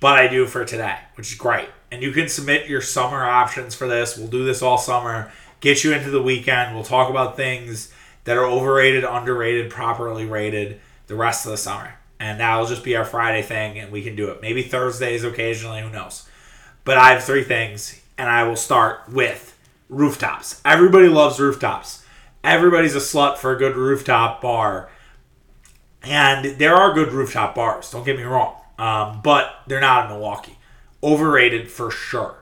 but 0.00 0.18
I 0.18 0.28
do 0.28 0.46
for 0.46 0.64
today, 0.64 0.96
which 1.16 1.32
is 1.32 1.38
great. 1.38 1.68
And 1.90 2.02
you 2.02 2.12
can 2.12 2.28
submit 2.28 2.68
your 2.68 2.80
summer 2.80 3.24
options 3.24 3.74
for 3.74 3.88
this. 3.88 4.16
We'll 4.16 4.28
do 4.28 4.44
this 4.44 4.62
all 4.62 4.78
summer, 4.78 5.32
get 5.60 5.82
you 5.82 5.92
into 5.92 6.10
the 6.10 6.22
weekend. 6.22 6.74
We'll 6.74 6.84
talk 6.84 7.10
about 7.10 7.36
things 7.36 7.92
that 8.24 8.36
are 8.36 8.44
overrated, 8.44 9.04
underrated, 9.04 9.70
properly 9.70 10.24
rated 10.24 10.80
the 11.06 11.14
rest 11.14 11.44
of 11.46 11.52
the 11.52 11.56
summer. 11.56 11.94
And 12.18 12.40
that'll 12.40 12.66
just 12.66 12.84
be 12.84 12.96
our 12.96 13.04
Friday 13.04 13.42
thing, 13.42 13.78
and 13.78 13.92
we 13.92 14.02
can 14.02 14.16
do 14.16 14.30
it. 14.30 14.40
Maybe 14.40 14.62
Thursdays 14.62 15.22
occasionally, 15.22 15.82
who 15.82 15.90
knows. 15.90 16.28
But 16.84 16.96
I 16.96 17.12
have 17.12 17.24
three 17.24 17.44
things, 17.44 18.00
and 18.16 18.28
I 18.28 18.44
will 18.44 18.56
start 18.56 19.08
with 19.08 19.56
rooftops. 19.88 20.60
Everybody 20.64 21.08
loves 21.08 21.38
rooftops. 21.38 22.04
Everybody's 22.42 22.94
a 22.94 23.00
slut 23.00 23.38
for 23.38 23.54
a 23.54 23.58
good 23.58 23.76
rooftop 23.76 24.40
bar 24.40 24.88
and 26.06 26.58
there 26.58 26.74
are 26.74 26.94
good 26.94 27.12
rooftop 27.12 27.54
bars, 27.54 27.90
don't 27.90 28.04
get 28.04 28.16
me 28.16 28.22
wrong. 28.22 28.56
Um, 28.78 29.20
but 29.22 29.62
they're 29.66 29.80
not 29.80 30.04
in 30.06 30.12
Milwaukee. 30.12 30.58
Overrated 31.02 31.70
for 31.70 31.90
sure. 31.90 32.36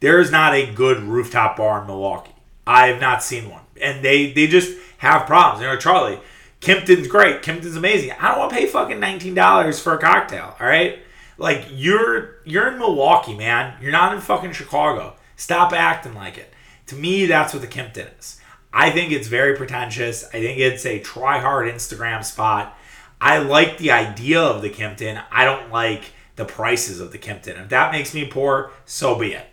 There 0.00 0.20
is 0.20 0.30
not 0.30 0.54
a 0.54 0.72
good 0.72 1.02
rooftop 1.02 1.56
bar 1.56 1.80
in 1.80 1.86
Milwaukee. 1.86 2.34
I 2.66 2.88
have 2.88 3.00
not 3.00 3.22
seen 3.22 3.50
one. 3.50 3.62
And 3.80 4.04
they, 4.04 4.32
they 4.32 4.46
just 4.46 4.76
have 4.98 5.26
problems. 5.26 5.62
You 5.62 5.68
know, 5.68 5.76
Charlie, 5.76 6.18
Kimpton's 6.60 7.06
great. 7.06 7.42
Kimpton's 7.42 7.76
amazing. 7.76 8.12
I 8.12 8.28
don't 8.28 8.38
want 8.38 8.50
to 8.50 8.56
pay 8.56 8.66
fucking 8.66 8.98
$19 8.98 9.82
for 9.82 9.94
a 9.94 9.98
cocktail, 9.98 10.56
all 10.58 10.66
right? 10.66 10.98
Like 11.38 11.66
you're 11.70 12.36
you're 12.44 12.68
in 12.68 12.78
Milwaukee, 12.78 13.34
man. 13.34 13.74
You're 13.80 13.92
not 13.92 14.14
in 14.14 14.20
fucking 14.20 14.52
Chicago. 14.52 15.14
Stop 15.36 15.72
acting 15.72 16.14
like 16.14 16.38
it. 16.38 16.52
To 16.86 16.94
me, 16.94 17.26
that's 17.26 17.52
what 17.52 17.60
the 17.60 17.68
Kimpton 17.68 18.18
is. 18.18 18.40
I 18.72 18.90
think 18.90 19.12
it's 19.12 19.28
very 19.28 19.56
pretentious. 19.56 20.24
I 20.24 20.40
think 20.40 20.58
it's 20.58 20.86
a 20.86 21.00
try 21.00 21.38
hard 21.38 21.68
Instagram 21.68 22.24
spot. 22.24 22.75
I 23.20 23.38
like 23.38 23.78
the 23.78 23.92
idea 23.92 24.40
of 24.40 24.62
the 24.62 24.70
Kimpton. 24.70 25.22
I 25.30 25.44
don't 25.44 25.70
like 25.72 26.12
the 26.36 26.44
prices 26.44 27.00
of 27.00 27.12
the 27.12 27.18
Kimpton. 27.18 27.60
If 27.60 27.68
that 27.70 27.92
makes 27.92 28.14
me 28.14 28.26
poor, 28.26 28.70
so 28.84 29.18
be 29.18 29.32
it. 29.32 29.46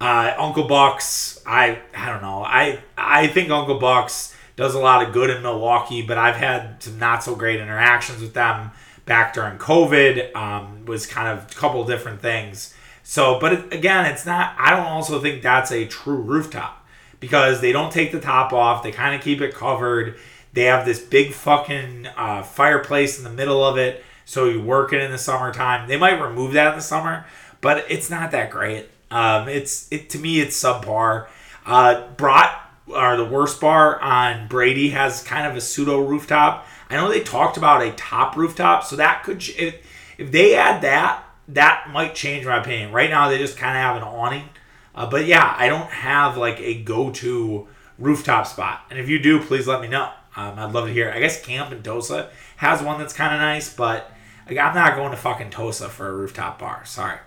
Uh, 0.00 0.34
Uncle 0.38 0.68
Buck's, 0.68 1.40
I 1.46 1.78
I 1.96 2.06
don't 2.10 2.22
know. 2.22 2.44
I 2.44 2.80
I 2.98 3.28
think 3.28 3.50
Uncle 3.50 3.78
Buck's 3.78 4.34
does 4.56 4.74
a 4.74 4.78
lot 4.78 5.06
of 5.06 5.12
good 5.12 5.30
in 5.30 5.42
Milwaukee, 5.42 6.02
but 6.02 6.18
I've 6.18 6.36
had 6.36 6.82
some 6.82 6.98
not 6.98 7.22
so 7.22 7.34
great 7.34 7.60
interactions 7.60 8.20
with 8.20 8.34
them 8.34 8.72
back 9.04 9.32
during 9.32 9.58
COVID. 9.58 10.34
Um, 10.34 10.84
was 10.84 11.06
kind 11.06 11.28
of 11.28 11.50
a 11.50 11.54
couple 11.54 11.84
different 11.84 12.20
things. 12.20 12.74
So, 13.02 13.38
but 13.38 13.52
it, 13.52 13.72
again, 13.72 14.06
it's 14.06 14.26
not. 14.26 14.54
I 14.58 14.70
don't 14.70 14.86
also 14.86 15.20
think 15.20 15.42
that's 15.42 15.70
a 15.70 15.86
true 15.86 16.20
rooftop 16.20 16.86
because 17.20 17.60
they 17.60 17.72
don't 17.72 17.92
take 17.92 18.12
the 18.12 18.20
top 18.20 18.52
off. 18.52 18.82
They 18.82 18.92
kind 18.92 19.14
of 19.14 19.22
keep 19.22 19.40
it 19.40 19.54
covered 19.54 20.18
they 20.56 20.64
have 20.64 20.86
this 20.86 20.98
big 20.98 21.34
fucking 21.34 22.06
uh, 22.16 22.42
fireplace 22.42 23.18
in 23.18 23.24
the 23.24 23.30
middle 23.30 23.62
of 23.62 23.76
it, 23.76 24.02
so 24.24 24.46
you 24.46 24.58
work 24.58 24.94
it 24.94 25.02
in 25.02 25.10
the 25.10 25.18
summertime. 25.18 25.86
They 25.86 25.98
might 25.98 26.18
remove 26.18 26.54
that 26.54 26.70
in 26.70 26.76
the 26.76 26.82
summer, 26.82 27.26
but 27.60 27.84
it's 27.90 28.08
not 28.08 28.30
that 28.30 28.50
great. 28.50 28.86
Um, 29.10 29.50
it's 29.50 29.86
it 29.92 30.08
to 30.10 30.18
me, 30.18 30.40
it's 30.40 30.58
subpar. 30.58 31.26
Uh, 31.66 32.08
Brat 32.16 32.58
or 32.86 33.18
the 33.18 33.24
worst 33.26 33.60
bar 33.60 34.00
on 34.00 34.48
Brady 34.48 34.88
has 34.90 35.22
kind 35.22 35.46
of 35.46 35.56
a 35.56 35.60
pseudo 35.60 36.00
rooftop. 36.00 36.66
I 36.88 36.96
know 36.96 37.10
they 37.10 37.20
talked 37.20 37.58
about 37.58 37.82
a 37.82 37.92
top 37.92 38.34
rooftop, 38.34 38.82
so 38.82 38.96
that 38.96 39.24
could 39.24 39.46
if, 39.58 39.74
if 40.16 40.32
they 40.32 40.56
add 40.56 40.80
that, 40.80 41.22
that 41.48 41.90
might 41.92 42.14
change 42.14 42.46
my 42.46 42.56
opinion. 42.56 42.92
Right 42.92 43.10
now, 43.10 43.28
they 43.28 43.36
just 43.36 43.58
kind 43.58 43.76
of 43.76 43.82
have 43.82 43.96
an 43.96 44.04
awning. 44.04 44.48
Uh, 44.94 45.04
but 45.04 45.26
yeah, 45.26 45.54
I 45.58 45.68
don't 45.68 45.90
have 45.90 46.38
like 46.38 46.58
a 46.60 46.82
go 46.82 47.10
to 47.10 47.68
rooftop 47.98 48.46
spot. 48.46 48.86
And 48.88 48.98
if 48.98 49.06
you 49.10 49.18
do, 49.18 49.42
please 49.42 49.66
let 49.66 49.82
me 49.82 49.88
know. 49.88 50.12
Um, 50.36 50.58
I'd 50.58 50.72
love 50.72 50.86
to 50.86 50.92
hear. 50.92 51.10
I 51.10 51.20
guess 51.20 51.42
Camp 51.42 51.72
in 51.72 51.82
Tosa 51.82 52.30
has 52.56 52.82
one 52.82 52.98
that's 52.98 53.14
kind 53.14 53.34
of 53.34 53.40
nice, 53.40 53.72
but 53.72 54.12
like, 54.48 54.58
I'm 54.58 54.74
not 54.74 54.96
going 54.96 55.10
to 55.10 55.16
fucking 55.16 55.50
Tosa 55.50 55.88
for 55.88 56.08
a 56.08 56.14
rooftop 56.14 56.58
bar. 56.58 56.84
Sorry. 56.84 57.18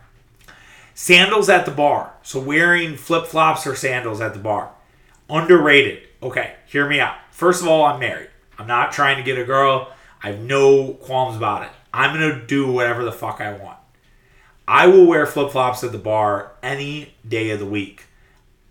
Sandals 0.94 1.50
at 1.50 1.66
the 1.66 1.72
bar. 1.72 2.14
So 2.22 2.40
wearing 2.40 2.96
flip 2.96 3.26
flops 3.26 3.66
or 3.66 3.76
sandals 3.76 4.22
at 4.22 4.34
the 4.34 4.40
bar. 4.40 4.72
Underrated. 5.30 6.08
Okay, 6.22 6.56
hear 6.66 6.88
me 6.88 7.00
out. 7.00 7.16
First 7.32 7.62
of 7.62 7.68
all, 7.68 7.86
I'm 7.86 8.00
married. 8.00 8.30
I'm 8.58 8.68
not 8.68 8.92
trying 8.92 9.18
to 9.18 9.24
get 9.24 9.40
a 9.40 9.46
girl. 9.46 9.92
I 10.22 10.32
have 10.32 10.42
no 10.42 10.94
qualms 10.94 11.38
about 11.38 11.64
it. 11.64 11.70
I'm 11.94 12.18
going 12.18 12.40
to 12.40 12.46
do 12.46 12.72
whatever 12.72 13.04
the 13.04 13.12
fuck 13.12 13.42
I 13.42 13.54
want. 13.54 13.78
I 14.68 14.88
will 14.88 15.08
wear 15.08 15.26
flip 15.26 15.52
flops 15.52 15.84
at 15.84 15.92
the 15.92 15.98
bar 15.98 16.52
any 16.62 17.16
day 17.28 17.50
of 17.52 17.60
the 17.60 17.66
week. 17.66 18.04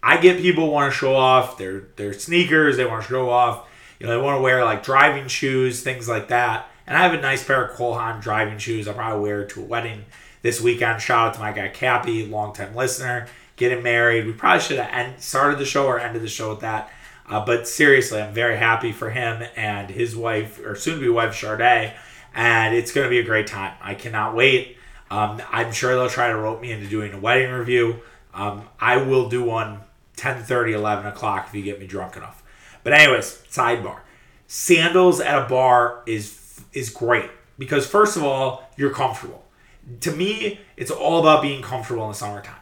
I 0.03 0.19
get 0.19 0.41
people 0.41 0.71
want 0.71 0.93
to 0.93 0.97
show 0.97 1.17
off 1.17 1.59
their 1.59 1.89
their 1.97 2.13
sneakers. 2.13 2.77
They 2.77 2.85
want 2.85 3.03
to 3.03 3.09
show 3.09 3.31
off. 3.31 3.68
You 3.99 4.07
know, 4.07 4.13
they 4.13 4.25
want 4.25 4.39
to 4.39 4.43
wear 4.43 4.65
like 4.65 4.83
driving 4.83 5.29
shoes, 5.29 5.83
things 5.83 6.09
like 6.09 6.29
that. 6.29 6.71
And 6.87 6.97
I 6.97 7.03
have 7.03 7.15
a 7.15 7.21
nice 7.21 7.45
pair 7.45 7.65
of 7.65 7.77
Cole 7.77 7.95
Haan 7.95 8.21
driving 8.21 8.59
shoes. 8.59 8.89
I'll 8.89 8.95
probably 8.95 9.21
wear 9.21 9.45
to 9.45 9.61
a 9.61 9.65
wedding 9.65 10.05
this 10.43 10.61
weekend. 10.61 11.03
Shout 11.03 11.29
out 11.29 11.35
to 11.35 11.41
my 11.41 11.53
guy 11.53 11.69
Cappy, 11.69 12.27
longtime 12.27 12.75
listener, 12.75 13.27
getting 13.57 13.83
married. 13.83 14.27
We 14.27 14.33
probably 14.33 14.63
should 14.63 14.79
have 14.79 14.93
end, 14.93 15.21
started 15.21 15.59
the 15.59 15.65
show 15.65 15.87
or 15.87 15.99
ended 15.99 16.23
the 16.23 16.29
show 16.29 16.51
with 16.51 16.61
that. 16.61 16.91
Uh, 17.29 17.45
but 17.45 17.69
seriously, 17.69 18.23
I'm 18.23 18.33
very 18.33 18.57
happy 18.57 18.93
for 18.93 19.11
him 19.11 19.45
and 19.55 19.91
his 19.91 20.17
wife, 20.17 20.65
or 20.65 20.75
soon 20.75 20.95
to 20.95 21.01
be 21.01 21.09
wife, 21.09 21.35
Charday. 21.35 21.95
And 22.35 22.75
it's 22.75 22.93
going 22.93 23.05
to 23.05 23.11
be 23.11 23.19
a 23.19 23.25
great 23.25 23.47
time. 23.47 23.75
I 23.83 23.95
cannot 23.95 24.35
wait. 24.35 24.79
Um, 25.11 25.43
I'm 25.51 25.73
sure 25.73 25.95
they'll 25.95 26.09
try 26.09 26.29
to 26.29 26.37
rope 26.37 26.61
me 26.61 26.73
into 26.73 26.87
doing 26.87 27.13
a 27.13 27.19
wedding 27.19 27.51
review. 27.51 28.01
Um, 28.33 28.69
I 28.81 28.99
will 28.99 29.29
do 29.29 29.43
one 29.43 29.81
10 30.17 30.43
30, 30.43 30.73
11 30.73 31.07
o'clock 31.07 31.47
if 31.49 31.55
you 31.55 31.63
get 31.63 31.81
me 31.81 31.87
drunk 31.87 32.17
enough. 32.17 32.43
But, 32.85 32.93
anyways, 32.93 33.43
sidebar. 33.51 34.01
Sandals 34.47 35.21
at 35.21 35.45
a 35.45 35.49
bar 35.49 36.03
is 36.07 36.61
is 36.73 36.91
great 36.91 37.31
because 37.59 37.87
first 37.87 38.17
of 38.17 38.25
all, 38.25 38.69
you're 38.77 38.91
comfortable. 38.91 39.45
To 40.01 40.13
me, 40.13 40.61
it's 40.77 40.91
all 40.91 41.21
about 41.21 41.43
being 41.43 41.63
comfortable 41.63 42.05
in 42.05 42.11
the 42.11 42.15
summertime. 42.15 42.55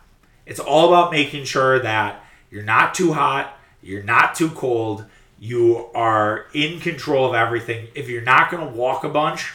It's 0.46 0.60
all 0.60 0.88
about 0.88 1.12
making 1.12 1.44
sure 1.44 1.78
that 1.80 2.24
you're 2.50 2.62
not 2.62 2.94
too 2.94 3.12
hot, 3.12 3.58
you're 3.82 4.02
not 4.02 4.34
too 4.34 4.50
cold, 4.50 5.04
you 5.38 5.90
are 5.94 6.46
in 6.54 6.80
control 6.80 7.26
of 7.26 7.34
everything. 7.34 7.88
If 7.94 8.08
you're 8.08 8.22
not 8.22 8.50
going 8.50 8.66
to 8.66 8.72
walk 8.72 9.04
a 9.04 9.08
bunch, 9.08 9.52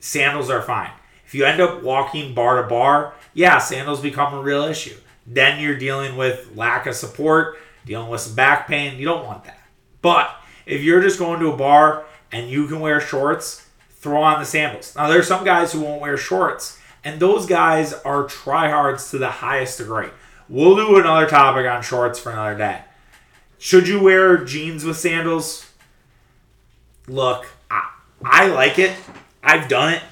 sandals 0.00 0.50
are 0.50 0.62
fine. 0.62 0.90
If 1.26 1.34
you 1.34 1.44
end 1.44 1.60
up 1.60 1.82
walking 1.82 2.34
bar 2.34 2.60
to 2.60 2.68
bar, 2.68 3.14
yeah, 3.34 3.58
sandals 3.58 4.00
become 4.00 4.34
a 4.34 4.40
real 4.40 4.64
issue. 4.64 4.96
Then 5.26 5.60
you're 5.60 5.76
dealing 5.76 6.16
with 6.16 6.50
lack 6.56 6.86
of 6.86 6.96
support, 6.96 7.58
dealing 7.86 8.08
with 8.08 8.22
some 8.22 8.34
back 8.34 8.66
pain. 8.66 8.98
You 8.98 9.04
don't 9.04 9.24
want 9.24 9.44
that. 9.44 9.59
But 10.02 10.34
if 10.66 10.82
you're 10.82 11.02
just 11.02 11.18
going 11.18 11.40
to 11.40 11.52
a 11.52 11.56
bar 11.56 12.04
and 12.32 12.48
you 12.48 12.66
can 12.66 12.80
wear 12.80 13.00
shorts, 13.00 13.66
throw 13.90 14.22
on 14.22 14.40
the 14.40 14.46
sandals. 14.46 14.94
Now, 14.96 15.08
there's 15.08 15.28
some 15.28 15.44
guys 15.44 15.72
who 15.72 15.80
won't 15.80 16.00
wear 16.00 16.16
shorts, 16.16 16.78
and 17.04 17.20
those 17.20 17.46
guys 17.46 17.92
are 17.92 18.24
tryhards 18.24 19.10
to 19.10 19.18
the 19.18 19.30
highest 19.30 19.78
degree. 19.78 20.08
We'll 20.48 20.76
do 20.76 20.98
another 20.98 21.28
topic 21.28 21.66
on 21.66 21.82
shorts 21.82 22.18
for 22.18 22.32
another 22.32 22.56
day. 22.56 22.82
Should 23.58 23.88
you 23.88 24.02
wear 24.02 24.38
jeans 24.38 24.84
with 24.84 24.96
sandals? 24.96 25.70
Look, 27.06 27.46
I, 27.70 27.90
I 28.24 28.46
like 28.46 28.78
it. 28.78 28.96
I've 29.42 29.68
done 29.68 29.94
it. 29.94 30.02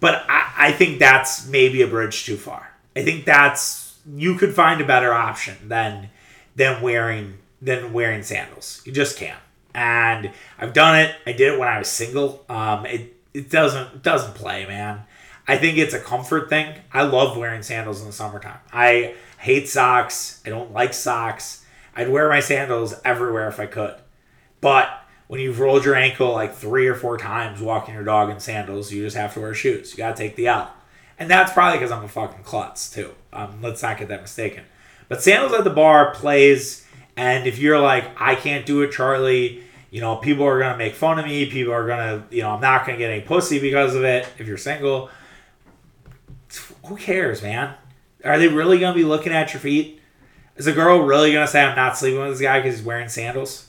But 0.00 0.24
I, 0.28 0.52
I 0.56 0.72
think 0.72 0.98
that's 0.98 1.46
maybe 1.46 1.80
a 1.82 1.86
bridge 1.86 2.26
too 2.26 2.36
far. 2.36 2.72
I 2.96 3.04
think 3.04 3.24
that's 3.24 3.96
you 4.12 4.34
could 4.34 4.52
find 4.52 4.80
a 4.80 4.84
better 4.84 5.12
option 5.12 5.68
than 5.68 6.10
than 6.56 6.82
wearing 6.82 7.38
than 7.62 7.92
wearing 7.92 8.22
sandals. 8.22 8.82
You 8.84 8.92
just 8.92 9.16
can't. 9.16 9.38
And 9.74 10.32
I've 10.58 10.74
done 10.74 10.98
it. 10.98 11.14
I 11.26 11.32
did 11.32 11.54
it 11.54 11.58
when 11.58 11.68
I 11.68 11.78
was 11.78 11.88
single. 11.88 12.44
Um, 12.48 12.84
it 12.84 13.16
it 13.32 13.48
doesn't 13.48 13.94
it 13.94 14.02
doesn't 14.02 14.34
play, 14.34 14.66
man. 14.66 15.04
I 15.48 15.56
think 15.56 15.78
it's 15.78 15.94
a 15.94 16.00
comfort 16.00 16.50
thing. 16.50 16.74
I 16.92 17.02
love 17.02 17.36
wearing 17.36 17.62
sandals 17.62 18.00
in 18.00 18.06
the 18.06 18.12
summertime. 18.12 18.58
I 18.72 19.14
hate 19.38 19.68
socks. 19.68 20.40
I 20.44 20.50
don't 20.50 20.72
like 20.72 20.92
socks. 20.92 21.64
I'd 21.96 22.10
wear 22.10 22.28
my 22.28 22.40
sandals 22.40 22.94
everywhere 23.04 23.48
if 23.48 23.58
I 23.58 23.66
could. 23.66 23.96
But 24.60 24.90
when 25.26 25.40
you've 25.40 25.60
rolled 25.60 25.84
your 25.84 25.94
ankle 25.94 26.32
like 26.32 26.54
three 26.54 26.86
or 26.86 26.94
four 26.94 27.18
times 27.18 27.60
walking 27.60 27.94
your 27.94 28.04
dog 28.04 28.30
in 28.30 28.38
sandals, 28.38 28.92
you 28.92 29.02
just 29.02 29.16
have 29.16 29.34
to 29.34 29.40
wear 29.40 29.54
shoes. 29.54 29.92
You 29.92 29.98
got 29.98 30.16
to 30.16 30.22
take 30.22 30.36
the 30.36 30.46
L. 30.46 30.72
And 31.18 31.30
that's 31.30 31.52
probably 31.52 31.78
because 31.78 31.90
I'm 31.90 32.04
a 32.04 32.08
fucking 32.08 32.44
klutz, 32.44 32.90
too. 32.90 33.14
Um, 33.32 33.60
let's 33.62 33.82
not 33.82 33.98
get 33.98 34.08
that 34.08 34.22
mistaken. 34.22 34.64
But 35.08 35.22
sandals 35.22 35.52
at 35.52 35.64
the 35.64 35.70
bar 35.70 36.14
plays, 36.14 36.81
and 37.16 37.46
if 37.46 37.58
you're 37.58 37.80
like, 37.80 38.04
I 38.16 38.34
can't 38.34 38.64
do 38.64 38.82
it, 38.82 38.92
Charlie, 38.92 39.62
you 39.90 40.00
know, 40.00 40.16
people 40.16 40.46
are 40.46 40.58
to 40.60 40.76
make 40.76 40.94
fun 40.94 41.18
of 41.18 41.26
me. 41.26 41.50
People 41.50 41.74
are 41.74 41.86
to, 41.86 42.24
you 42.30 42.40
know, 42.40 42.52
I'm 42.52 42.60
not 42.60 42.86
to 42.86 42.96
get 42.96 43.10
any 43.10 43.20
pussy 43.20 43.60
because 43.60 43.94
of 43.94 44.04
it 44.04 44.26
if 44.38 44.46
you're 44.46 44.56
single. 44.56 45.10
Who 46.86 46.96
cares, 46.96 47.42
man? 47.42 47.74
Are 48.24 48.38
they 48.38 48.48
really 48.48 48.78
to 48.78 48.94
be 48.94 49.04
looking 49.04 49.32
at 49.32 49.52
your 49.52 49.60
feet? 49.60 50.00
Is 50.56 50.66
a 50.66 50.72
girl 50.72 51.00
really 51.00 51.32
to 51.32 51.46
say, 51.46 51.62
I'm 51.62 51.76
not 51.76 51.96
sleeping 51.96 52.20
with 52.20 52.30
this 52.30 52.40
guy 52.40 52.60
because 52.60 52.78
he's 52.78 52.86
wearing 52.86 53.08
sandals? 53.08 53.68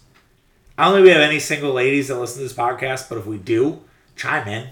I 0.77 0.85
don't 0.85 0.95
think 0.95 1.05
we 1.05 1.11
have 1.11 1.21
any 1.21 1.39
single 1.39 1.73
ladies 1.73 2.07
that 2.07 2.19
listen 2.19 2.37
to 2.37 2.43
this 2.43 2.53
podcast, 2.53 3.09
but 3.09 3.17
if 3.17 3.25
we 3.25 3.37
do, 3.37 3.81
chime 4.15 4.47
in. 4.47 4.69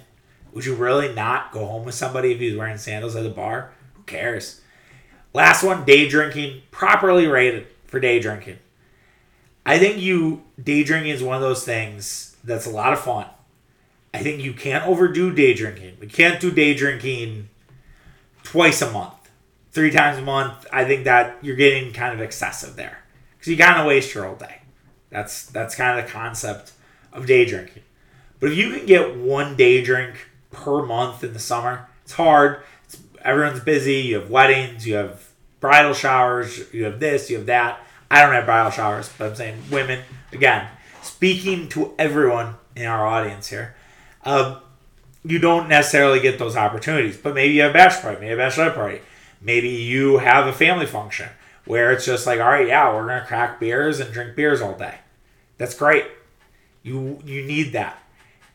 Would 0.53 0.65
you 0.65 0.75
really 0.75 1.13
not 1.13 1.51
go 1.51 1.65
home 1.65 1.85
with 1.85 1.95
somebody 1.95 2.31
if 2.31 2.39
he's 2.39 2.57
wearing 2.57 2.77
sandals 2.77 3.15
at 3.15 3.23
the 3.23 3.29
bar? 3.29 3.71
Who 3.93 4.03
cares? 4.03 4.61
Last 5.33 5.63
one, 5.63 5.85
day 5.85 6.07
drinking, 6.09 6.61
properly 6.71 7.27
rated 7.27 7.67
for 7.91 7.99
day 7.99 8.19
drinking. 8.21 8.57
I 9.65 9.77
think 9.77 9.99
you 9.99 10.43
day 10.61 10.83
drinking 10.83 11.11
is 11.11 11.21
one 11.21 11.35
of 11.35 11.41
those 11.41 11.65
things 11.65 12.37
that's 12.43 12.65
a 12.65 12.71
lot 12.71 12.93
of 12.93 12.99
fun. 13.01 13.27
I 14.13 14.19
think 14.19 14.41
you 14.41 14.53
can't 14.53 14.87
overdo 14.87 15.31
day 15.33 15.53
drinking. 15.53 15.97
We 15.99 16.07
can't 16.07 16.39
do 16.39 16.51
day 16.51 16.73
drinking 16.73 17.49
twice 18.43 18.81
a 18.81 18.89
month, 18.91 19.29
three 19.71 19.91
times 19.91 20.17
a 20.17 20.21
month. 20.21 20.65
I 20.71 20.85
think 20.85 21.03
that 21.03 21.37
you're 21.41 21.57
getting 21.57 21.91
kind 21.91 22.13
of 22.13 22.21
excessive 22.21 22.77
there 22.77 22.99
because 23.37 23.51
you 23.51 23.57
kind 23.57 23.79
of 23.79 23.85
waste 23.85 24.15
your 24.15 24.23
whole 24.23 24.35
day. 24.35 24.61
That's 25.09 25.45
that's 25.47 25.75
kind 25.75 25.99
of 25.99 26.05
the 26.05 26.11
concept 26.11 26.71
of 27.11 27.25
day 27.25 27.43
drinking. 27.45 27.83
But 28.39 28.51
if 28.51 28.57
you 28.57 28.71
can 28.71 28.85
get 28.85 29.17
one 29.17 29.57
day 29.57 29.83
drink 29.83 30.29
per 30.49 30.81
month 30.85 31.25
in 31.25 31.33
the 31.33 31.39
summer, 31.39 31.89
it's 32.03 32.13
hard. 32.13 32.61
It's, 32.85 32.97
everyone's 33.21 33.59
busy. 33.59 33.95
You 33.95 34.21
have 34.21 34.29
weddings. 34.29 34.87
You 34.87 34.95
have 34.95 35.30
bridal 35.61 35.93
showers. 35.93 36.61
You 36.73 36.83
have 36.83 36.99
this. 36.99 37.29
You 37.29 37.37
have 37.37 37.45
that. 37.45 37.79
I 38.09 38.21
don't 38.21 38.33
have 38.33 38.45
bridal 38.45 38.71
showers, 38.71 39.09
but 39.17 39.29
I'm 39.29 39.35
saying 39.35 39.63
women 39.71 40.03
again. 40.33 40.67
Speaking 41.01 41.69
to 41.69 41.93
everyone 41.97 42.55
in 42.75 42.85
our 42.85 43.07
audience 43.07 43.47
here, 43.47 43.75
um, 44.25 44.57
you 45.23 45.39
don't 45.39 45.69
necessarily 45.69 46.19
get 46.19 46.37
those 46.37 46.57
opportunities. 46.57 47.15
But 47.15 47.33
maybe 47.33 47.53
you 47.53 47.61
have 47.61 47.71
a 47.71 47.73
bachelor 47.73 48.01
party, 48.01 48.21
maybe 48.21 48.33
a 48.33 48.43
bachelorette 48.43 48.75
party, 48.75 49.01
maybe 49.39 49.69
you 49.69 50.17
have 50.17 50.47
a 50.47 50.53
family 50.53 50.85
function 50.85 51.29
where 51.65 51.91
it's 51.91 52.05
just 52.05 52.27
like, 52.27 52.39
all 52.39 52.49
right, 52.49 52.67
yeah, 52.67 52.93
we're 52.93 53.07
gonna 53.07 53.25
crack 53.25 53.59
beers 53.59 53.99
and 53.99 54.11
drink 54.11 54.35
beers 54.35 54.61
all 54.61 54.77
day. 54.77 54.95
That's 55.57 55.75
great. 55.75 56.05
You 56.83 57.21
you 57.23 57.43
need 57.43 57.73
that. 57.73 58.01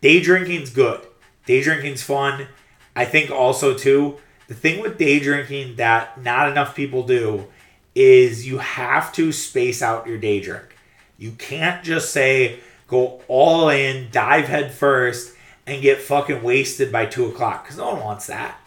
Day 0.00 0.20
drinking's 0.20 0.70
good. 0.70 1.06
Day 1.46 1.62
drinking's 1.62 2.02
fun. 2.02 2.48
I 2.94 3.04
think 3.04 3.30
also 3.30 3.74
too, 3.74 4.18
the 4.48 4.54
thing 4.54 4.80
with 4.80 4.98
day 4.98 5.18
drinking 5.18 5.76
that 5.76 6.22
not 6.22 6.50
enough 6.50 6.74
people 6.74 7.02
do 7.02 7.46
is 7.94 8.46
you 8.46 8.58
have 8.58 9.12
to 9.14 9.32
space 9.32 9.82
out 9.82 10.06
your 10.06 10.18
day 10.18 10.40
drink. 10.40 10.76
You 11.18 11.32
can't 11.32 11.82
just 11.82 12.12
say 12.12 12.60
go 12.86 13.22
all 13.26 13.68
in, 13.70 14.08
dive 14.12 14.46
head 14.46 14.72
first, 14.72 15.34
and 15.66 15.82
get 15.82 15.98
fucking 15.98 16.42
wasted 16.42 16.92
by 16.92 17.06
two 17.06 17.26
o'clock 17.26 17.64
because 17.64 17.78
no 17.78 17.92
one 17.92 18.04
wants 18.04 18.26
that. 18.26 18.60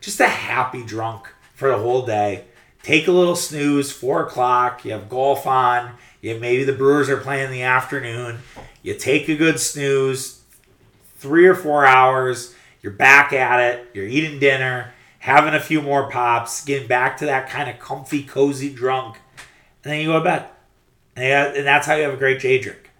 Just 0.00 0.20
a 0.20 0.28
happy 0.28 0.84
drunk 0.84 1.28
for 1.54 1.68
the 1.68 1.78
whole 1.78 2.06
day 2.06 2.44
take 2.82 3.06
a 3.06 3.12
little 3.12 3.36
snooze, 3.36 3.92
four 3.92 4.24
o'clock, 4.24 4.84
you 4.84 4.92
have 4.92 5.08
golf 5.08 5.46
on, 5.46 5.92
you 6.22 6.38
maybe 6.38 6.64
the 6.64 6.72
Brewers 6.72 7.08
are 7.08 7.18
playing 7.18 7.46
in 7.46 7.52
the 7.52 7.62
afternoon, 7.62 8.38
you 8.82 8.94
take 8.94 9.28
a 9.28 9.36
good 9.36 9.60
snooze, 9.60 10.40
three 11.16 11.46
or 11.46 11.54
four 11.54 11.84
hours, 11.84 12.54
you're 12.82 12.92
back 12.92 13.32
at 13.32 13.60
it, 13.60 13.90
you're 13.92 14.06
eating 14.06 14.38
dinner, 14.38 14.92
having 15.28 15.52
a 15.52 15.60
few 15.60 15.82
more 15.82 16.10
pops, 16.10 16.64
getting 16.64 16.88
back 16.88 17.18
to 17.18 17.26
that 17.26 17.50
kind 17.50 17.68
of 17.68 17.78
comfy, 17.78 18.22
cozy 18.22 18.72
drunk, 18.72 19.18
and 19.84 19.92
then 19.92 20.00
you 20.00 20.06
go 20.06 20.18
to 20.18 20.24
bed. 20.24 20.46
And 21.16 21.66
that's 21.66 21.86
how 21.86 21.96
you 21.96 22.04
have 22.04 22.14
a 22.14 22.16
great 22.16 22.40
day 22.40 22.58
drink. 22.58 22.90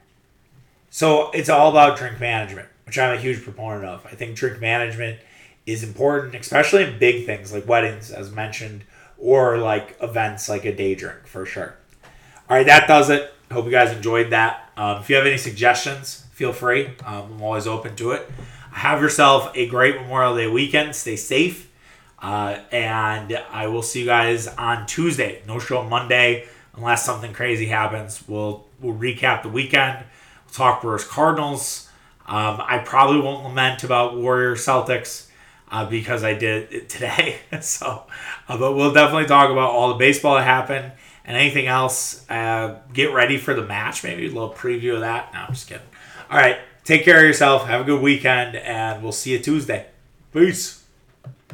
So 0.90 1.30
it's 1.30 1.48
all 1.48 1.70
about 1.70 1.96
drink 1.96 2.20
management, 2.20 2.68
which 2.84 2.98
I'm 2.98 3.16
a 3.16 3.20
huge 3.20 3.42
proponent 3.42 3.86
of. 3.86 4.04
I 4.04 4.10
think 4.10 4.36
drink 4.36 4.60
management 4.60 5.20
is 5.64 5.82
important, 5.82 6.34
especially 6.34 6.84
in 6.84 6.98
big 6.98 7.24
things 7.24 7.50
like 7.50 7.66
weddings, 7.66 8.10
as 8.10 8.30
mentioned, 8.30 8.84
or 9.16 9.56
like 9.56 9.96
events 10.02 10.50
like 10.50 10.66
a 10.66 10.74
day 10.74 10.94
drink 10.94 11.26
for 11.26 11.46
sure. 11.46 11.76
All 12.50 12.58
right, 12.58 12.66
that 12.66 12.86
does 12.86 13.08
it. 13.08 13.32
Hope 13.50 13.64
you 13.64 13.70
guys 13.70 13.90
enjoyed 13.96 14.30
that. 14.30 14.70
Um, 14.76 15.00
if 15.00 15.08
you 15.08 15.16
have 15.16 15.26
any 15.26 15.38
suggestions, 15.38 16.26
feel 16.32 16.52
free. 16.52 16.88
Um, 17.06 17.32
I'm 17.32 17.42
always 17.42 17.66
open 17.66 17.96
to 17.96 18.10
it. 18.10 18.30
Have 18.72 19.00
yourself 19.00 19.50
a 19.54 19.66
great 19.66 19.94
Memorial 19.94 20.36
Day 20.36 20.46
weekend. 20.46 20.94
Stay 20.94 21.16
safe. 21.16 21.67
Uh, 22.20 22.61
and 22.72 23.40
I 23.50 23.68
will 23.68 23.83
see 23.83 24.00
you 24.00 24.07
guys 24.07 24.48
on 24.48 24.87
Tuesday. 24.87 25.42
No 25.46 25.59
show 25.59 25.83
Monday 25.85 26.48
unless 26.76 27.04
something 27.04 27.33
crazy 27.33 27.66
happens. 27.66 28.22
We'll 28.26 28.66
we'll 28.81 28.94
recap 28.94 29.42
the 29.42 29.48
weekend. 29.48 30.04
We'll 30.46 30.54
talk 30.54 30.83
Brewers 30.83 31.04
Cardinals. 31.04 31.88
Um, 32.26 32.61
I 32.61 32.78
probably 32.78 33.20
won't 33.20 33.44
lament 33.44 33.85
about 33.85 34.16
Warrior 34.16 34.54
Celtics 34.54 35.28
uh, 35.70 35.87
because 35.87 36.24
I 36.24 36.35
did 36.35 36.72
it 36.72 36.88
today. 36.88 37.38
so, 37.61 38.04
uh, 38.48 38.59
but 38.59 38.74
we'll 38.74 38.92
definitely 38.92 39.26
talk 39.26 39.50
about 39.50 39.70
all 39.70 39.88
the 39.88 39.94
baseball 39.94 40.35
that 40.35 40.44
happened 40.44 40.92
and 41.24 41.37
anything 41.37 41.66
else. 41.66 42.28
Uh, 42.28 42.81
get 42.92 43.12
ready 43.12 43.38
for 43.38 43.54
the 43.54 43.62
match. 43.62 44.04
Maybe 44.04 44.26
a 44.26 44.31
little 44.31 44.52
preview 44.52 44.94
of 44.94 45.00
that. 45.00 45.33
No, 45.33 45.40
I'm 45.40 45.54
just 45.54 45.68
kidding. 45.68 45.87
All 46.31 46.37
right. 46.38 46.59
Take 46.85 47.04
care 47.04 47.18
of 47.18 47.24
yourself. 47.24 47.66
Have 47.66 47.83
a 47.83 47.85
good 47.85 48.00
weekend, 48.00 48.57
and 48.57 49.02
we'll 49.02 49.12
see 49.12 49.33
you 49.33 49.38
Tuesday. 49.38 49.87
Peace. 50.33 50.77